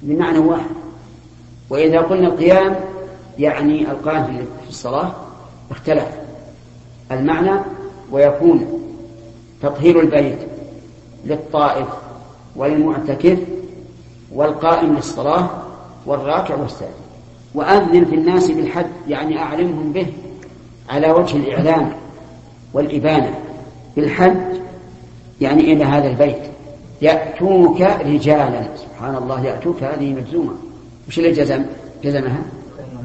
بمعنى 0.01 0.37
واحد. 0.37 0.75
وإذا 1.69 2.01
قلنا 2.01 2.27
القيام 2.27 2.75
يعني 3.39 3.91
القائم 3.91 4.25
في 4.63 4.69
الصلاة 4.69 5.11
اختلف 5.71 6.07
المعنى 7.11 7.59
ويكون 8.11 8.79
تطهير 9.61 9.99
البيت 9.99 10.37
للطائف 11.25 11.87
والمعتكف 12.55 13.39
والقائم 14.33 14.95
للصلاة 14.95 15.62
والراكع 16.05 16.55
والساجد 16.55 17.03
وأذن 17.55 18.05
في 18.05 18.15
الناس 18.15 18.51
بالحج 18.51 18.85
يعني 19.07 19.39
أعلمهم 19.39 19.91
به 19.91 20.07
على 20.89 21.11
وجه 21.11 21.37
الإعلام 21.37 21.93
والإبانة. 22.73 23.39
بالحج 23.95 24.37
يعني 25.41 25.73
إلى 25.73 25.83
هذا 25.83 26.07
البيت. 26.07 26.41
يأتوك 27.01 27.81
رجالا. 27.81 28.67
سبحان 28.75 29.15
الله 29.15 29.45
يأتوك 29.45 29.83
هذه 29.83 30.13
مجزومة. 30.13 30.53
وش 31.07 31.19
اللي 31.19 31.31
جزم 31.31 31.65
جزمها؟ 32.03 32.41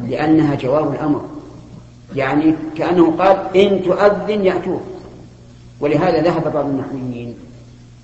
لأنها 0.09 0.55
جواب 0.55 0.95
الأمر. 0.95 1.25
يعني 2.17 2.55
كأنه 2.77 3.17
قال 3.19 3.57
إن 3.57 3.83
تؤذن 3.83 4.45
يأتوك. 4.45 4.83
ولهذا 5.81 6.23
ذهب 6.23 6.53
بعض 6.53 6.67
النحويين 6.67 7.35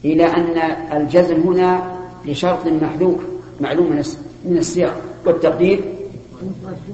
إلى 0.04 0.26
أن 0.26 0.58
الجزم 0.96 1.40
هنا 1.40 1.96
لشرط 2.26 2.66
محذوف 2.66 3.20
معلوم 3.60 3.92
من 3.92 3.98
السياق 4.46 5.00
والتقدير 5.26 5.80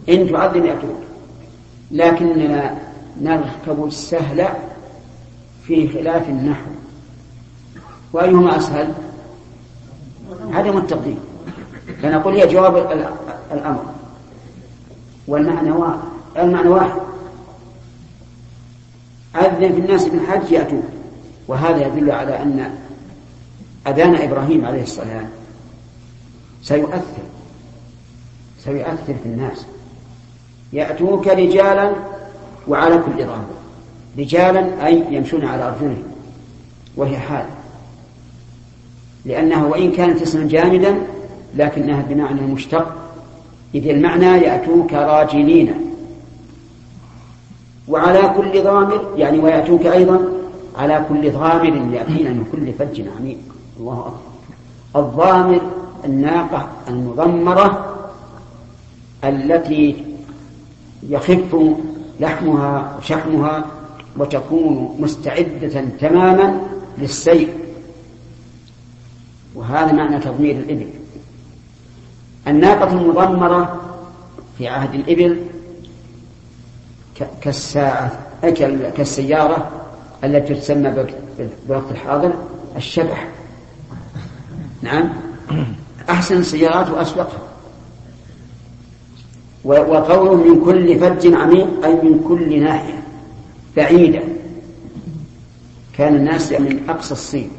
إن 0.08 0.32
تعظم 0.32 0.64
يأتوك 0.64 1.00
لكننا 1.90 2.78
نركب 3.20 3.84
السهل 3.86 4.48
في 5.62 5.88
خلاف 5.88 6.28
النحو. 6.28 6.70
وأيهما 8.12 8.56
أسهل؟ 8.56 8.94
عدم 10.52 10.78
التقدير. 10.78 11.16
فنقول 12.02 12.34
هي 12.34 12.46
جواب 12.46 12.76
الأمر. 13.52 13.84
والمعنى 15.28 15.70
واحد 15.70 15.98
المعنى 16.36 16.68
واحد. 16.68 17.00
أذن 19.36 19.72
في 19.72 19.80
الناس 19.80 20.08
بالحج 20.08 20.52
يأتوك 20.52 20.84
وهذا 21.48 21.86
يدل 21.86 22.10
على 22.10 22.42
أن 22.42 22.74
أذان 23.86 24.14
إبراهيم 24.14 24.64
عليه 24.64 24.82
السلام 24.82 25.30
سيؤثر. 26.62 27.29
سيؤثر 28.64 29.14
في 29.22 29.26
الناس. 29.26 29.66
يأتوك 30.72 31.28
رجالا 31.28 31.92
وعلى 32.68 32.98
كل 32.98 33.24
ضامر 33.26 33.44
رجالا 34.18 34.86
أي 34.86 35.04
يمشون 35.10 35.44
على 35.44 35.62
أرجلهم. 35.62 36.02
وهي 36.96 37.18
حال. 37.18 37.44
لأنها 39.24 39.64
وإن 39.66 39.92
كانت 39.92 40.22
اسما 40.22 40.48
جامدا 40.48 40.98
لكنها 41.56 42.04
بمعنى 42.08 42.40
مشتق. 42.40 42.94
إذ 43.74 43.88
المعنى 43.88 44.26
يأتوك 44.26 44.92
راجلين 44.92 45.74
وعلى 47.88 48.34
كل 48.36 48.62
ضامر 48.62 49.14
يعني 49.16 49.38
ويأتوك 49.38 49.86
أيضا 49.86 50.24
على 50.78 51.04
كل 51.08 51.30
ضامر 51.32 51.94
يأتينا 51.94 52.30
من 52.30 52.44
كل 52.52 52.72
فج 52.72 53.02
عميق. 53.18 53.38
الله 53.80 53.98
أكبر. 54.00 54.30
الضامر 54.96 55.60
الناقة 56.04 56.68
المضمرة 56.88 57.89
التي 59.24 60.04
يخف 61.02 61.56
لحمها 62.20 62.96
وشحمها 62.98 63.64
وتكون 64.16 64.96
مستعدة 64.98 65.84
تماما 66.00 66.60
للسير 66.98 67.48
وهذا 69.54 69.92
معنى 69.92 70.18
تضمير 70.20 70.56
الإبل. 70.56 70.90
الناقة 72.48 72.92
المضمرة 72.92 73.80
في 74.58 74.68
عهد 74.68 74.94
الإبل 74.94 75.38
كالساعة 77.42 78.12
كالسيارة 78.96 79.70
التي 80.24 80.54
تسمى 80.54 81.06
بالوقت 81.68 81.90
الحاضر 81.90 82.32
الشبح. 82.76 83.28
نعم. 84.82 85.08
أحسن 86.10 86.36
السيارات 86.36 86.90
وأسوقها. 86.90 87.49
وقوله 89.64 90.34
من 90.34 90.64
كل 90.64 90.98
فج 90.98 91.34
عميق 91.34 91.84
أي 91.84 91.94
من 91.94 92.24
كل 92.28 92.62
ناحية 92.62 93.02
بعيدة. 93.76 94.22
كان 95.98 96.14
الناس 96.16 96.52
من 96.52 96.88
أقصى 96.88 97.12
الصين 97.12 97.50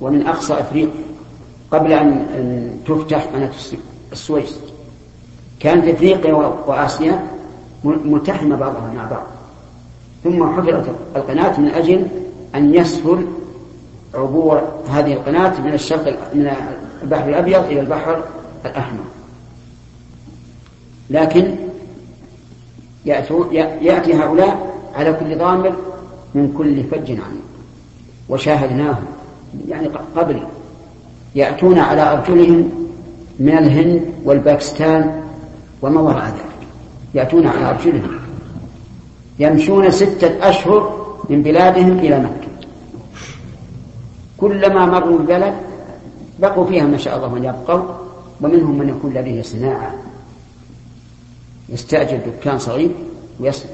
ومن 0.00 0.26
أقصى 0.26 0.54
أفريقيا 0.54 1.04
قبل 1.70 1.92
أن 1.92 2.76
تفتح 2.86 3.24
قناة 3.24 3.50
السويس. 4.12 4.58
كانت 5.60 5.88
أفريقيا 5.88 6.34
وآسيا 6.66 7.26
ملتحمة 7.84 8.56
بعضها 8.56 8.92
مع 8.96 9.04
بعض. 9.04 9.26
ثم 10.24 10.56
حفرت 10.56 10.96
القناة 11.16 11.60
من 11.60 11.68
أجل 11.68 12.06
أن 12.54 12.74
يسهل 12.74 13.26
عبور 14.14 14.62
هذه 14.88 15.12
القناة 15.12 15.60
من 15.60 15.72
الشرق 15.74 16.34
من 16.34 16.52
البحر 17.02 17.28
الأبيض 17.28 17.64
إلى 17.64 17.80
البحر 17.80 18.24
الأحمر. 18.64 19.04
لكن 21.12 21.54
يأتي 23.82 24.14
هؤلاء 24.14 24.74
على 24.94 25.12
كل 25.12 25.38
ضامر 25.38 25.72
من 26.34 26.52
كل 26.58 26.84
فج 26.84 27.10
عميق 27.10 27.42
وشاهدناهم. 28.28 29.04
يعني 29.68 29.88
قبل. 30.16 30.42
يأتون 31.34 31.78
على 31.78 32.12
أرجلهم 32.12 32.70
من 33.40 33.58
الهند 33.58 34.02
والباكستان 34.24 35.22
وما 35.82 36.00
وراء 36.00 36.24
ذلك. 36.24 36.66
يأتون 37.14 37.46
على 37.46 37.68
أرجلهم. 37.68 38.18
يمشون 39.38 39.90
ستة 39.90 40.48
أشهر 40.48 41.02
من 41.30 41.42
بلادهم 41.42 41.98
إلى 41.98 42.18
مكة. 42.18 42.48
كلما 44.38 44.86
مروا 44.86 45.18
البلد 45.18 45.54
بقوا 46.38 46.66
فيها 46.66 46.84
ما 46.84 46.96
شاء 46.96 47.16
الله 47.16 47.28
من 47.28 47.44
يبقوا 47.44 47.82
ومنهم 48.40 48.78
من 48.78 48.88
يكون 48.88 49.12
لديه 49.14 49.42
صناعة. 49.42 49.94
يستأجر 51.72 52.18
دكان 52.40 52.58
صغير 52.58 52.90
ويصنع. 53.40 53.70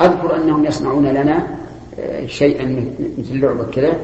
أذكر 0.00 0.36
أنهم 0.36 0.64
يصنعون 0.64 1.06
لنا 1.06 1.46
آه، 1.98 2.26
شيئا 2.26 2.90
مثل 3.18 3.40
لعبة 3.40 3.64
كذا 3.64 3.98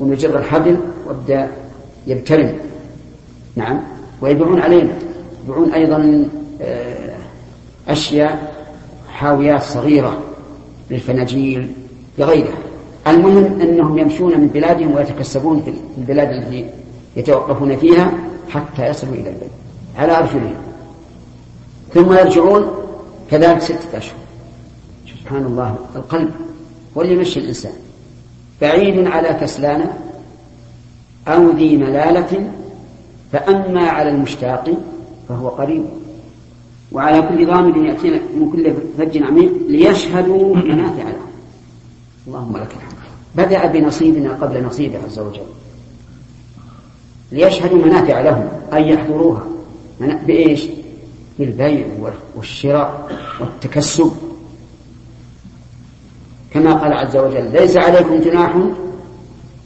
ونجر 0.00 0.38
الحبل 0.38 0.76
وابدأ 1.06 1.48
يبترم. 2.06 2.54
نعم. 3.56 3.80
ويبيعون 4.22 4.60
علينا. 4.60 4.92
يبيعون 5.44 5.72
أيضا 5.72 6.28
آه، 6.62 7.16
أشياء 7.88 8.54
حاويات 9.08 9.62
صغيرة 9.62 10.22
للفناجيل 10.90 11.72
لغيرها. 12.18 12.58
المهم 13.06 13.60
أنهم 13.60 13.98
يمشون 13.98 14.40
من 14.40 14.46
بلادهم 14.46 14.94
ويتكسبون 14.94 15.62
في 15.62 15.74
البلاد 15.98 16.28
التي 16.28 16.70
يتوقفون 17.16 17.76
فيها 17.76 18.12
حتى 18.48 18.86
يصلوا 18.86 19.14
إلى 19.14 19.28
البيت 19.28 19.50
على 19.96 20.18
أرجلهم. 20.18 20.63
ثم 21.94 22.12
يرجعون 22.12 22.66
كذلك 23.30 23.60
ستة 23.60 23.98
أشهر. 23.98 24.16
سبحان 25.06 25.46
الله 25.46 25.76
القلب 25.96 26.30
هو 26.96 27.02
اللي 27.02 27.12
يمشي 27.12 27.40
الإنسان. 27.40 27.72
بعيد 28.60 29.06
على 29.06 29.28
كسلان 29.28 29.90
أو 31.28 31.50
ذي 31.50 31.76
ملالة 31.76 32.50
فأما 33.32 33.88
على 33.88 34.10
المشتاق 34.10 34.70
فهو 35.28 35.48
قريب. 35.48 35.84
وعلى 36.92 37.22
كل 37.22 37.46
ضامن 37.46 37.84
يأتينا 37.84 38.16
من 38.16 38.50
كل 38.52 38.74
فج 38.98 39.22
عميق 39.22 39.52
ليشهدوا 39.68 40.56
منافع 40.56 41.02
لهم 41.02 41.30
اللهم 42.26 42.56
لك 42.56 42.68
الحمد. 42.76 42.94
بدأ 43.34 43.66
بنصيبنا 43.66 44.32
قبل 44.32 44.64
نصيبه 44.64 44.98
عز 45.04 45.18
وجل. 45.18 45.40
ليشهدوا 47.32 47.84
منافع 47.84 48.20
لهم 48.20 48.48
أن 48.72 48.82
يحضروها. 48.82 49.42
بإيش؟ 50.00 50.68
بالبيع 51.38 51.86
والشراء 52.36 53.18
والتكسب. 53.40 54.12
كما 56.50 56.74
قال 56.74 56.92
عز 56.92 57.16
وجل 57.16 57.52
ليس 57.52 57.76
عليكم 57.76 58.20
جناح 58.20 58.56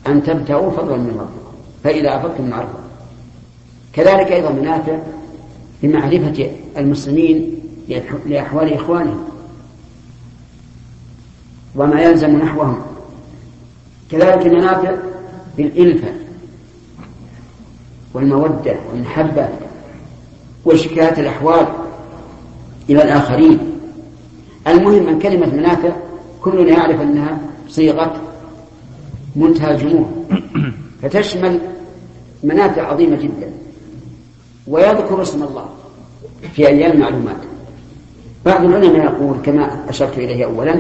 أن 0.06 0.22
تبتغوا 0.22 0.70
فضلا 0.70 0.96
من 0.96 1.10
ربكم 1.10 1.56
فإذا 1.84 2.16
أفضتم 2.16 2.48
معرفة 2.48 2.78
كذلك 3.92 4.32
أيضا 4.32 4.50
منافع 4.50 4.98
بمعرفة 5.82 6.50
المسلمين 6.76 7.54
لأحوال 8.26 8.74
إخوانهم 8.74 9.24
وما 11.76 12.00
يلزم 12.00 12.36
نحوهم. 12.36 12.82
كذلك 14.10 14.46
المنافع 14.46 14.94
بالإلفة 15.56 16.08
والمودة 18.14 18.76
والمحبة 18.90 19.48
وشكاية 20.68 21.20
الأحوال 21.20 21.66
إلى 22.90 23.02
الآخرين. 23.02 23.58
المهم 24.66 25.08
أن 25.08 25.18
كلمة 25.18 25.54
منافع 25.54 25.92
كلنا 26.42 26.70
يعرف 26.70 27.00
أنها 27.00 27.38
صيغة 27.68 28.20
منتهى 29.36 29.74
الجموع. 29.74 30.06
فتشمل 31.02 31.58
منافع 32.42 32.82
عظيمة 32.82 33.16
جدا. 33.16 33.52
ويذكر 34.66 35.22
اسم 35.22 35.42
الله 35.42 35.68
في 36.52 36.68
أيام 36.68 36.92
المعلومات 36.92 37.36
بعض 38.46 38.64
العلماء 38.64 39.04
يقول 39.04 39.36
كما 39.42 39.84
أشرت 39.88 40.18
إليه 40.18 40.44
أولا 40.44 40.74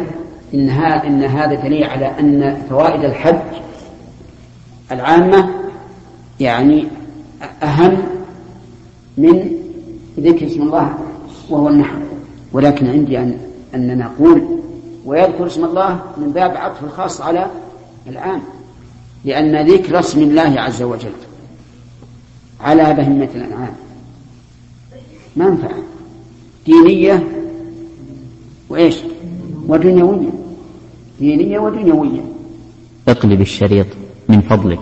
إن, 0.54 0.70
إن 0.80 1.22
هذا 1.24 1.54
دليل 1.54 1.84
على 1.84 2.06
أن 2.06 2.62
فوائد 2.70 3.04
الحج 3.04 3.38
العامة 4.92 5.48
يعني 6.40 6.88
أهم 7.62 8.02
من 9.18 9.57
ذكر 10.20 10.46
اسم 10.46 10.62
الله 10.62 10.94
وهو 11.50 11.68
النحو. 11.68 11.98
ولكن 12.52 12.86
عندي 12.86 13.18
أن 13.18 13.38
أننا 13.74 13.94
نقول 13.94 14.42
ويذكر 15.04 15.46
اسم 15.46 15.64
الله 15.64 16.00
من 16.16 16.30
باب 16.32 16.56
عطف 16.56 16.84
الخاص 16.84 17.20
على 17.20 17.46
العام 18.06 18.40
لأن 19.24 19.70
ذكر 19.70 19.98
اسم 19.98 20.22
الله 20.22 20.60
عز 20.60 20.82
وجل 20.82 21.12
على 22.60 22.94
بهمة 22.94 23.28
الأنعام 23.34 23.74
منفعة. 25.36 25.78
دينية 26.66 27.28
وإيش؟ 28.68 28.96
ودنيوية. 29.68 30.30
دينية 31.20 31.58
ودنيوية. 31.58 32.20
اقلب 33.08 33.40
الشريط 33.40 33.86
من 34.28 34.40
فضلك. 34.40 34.80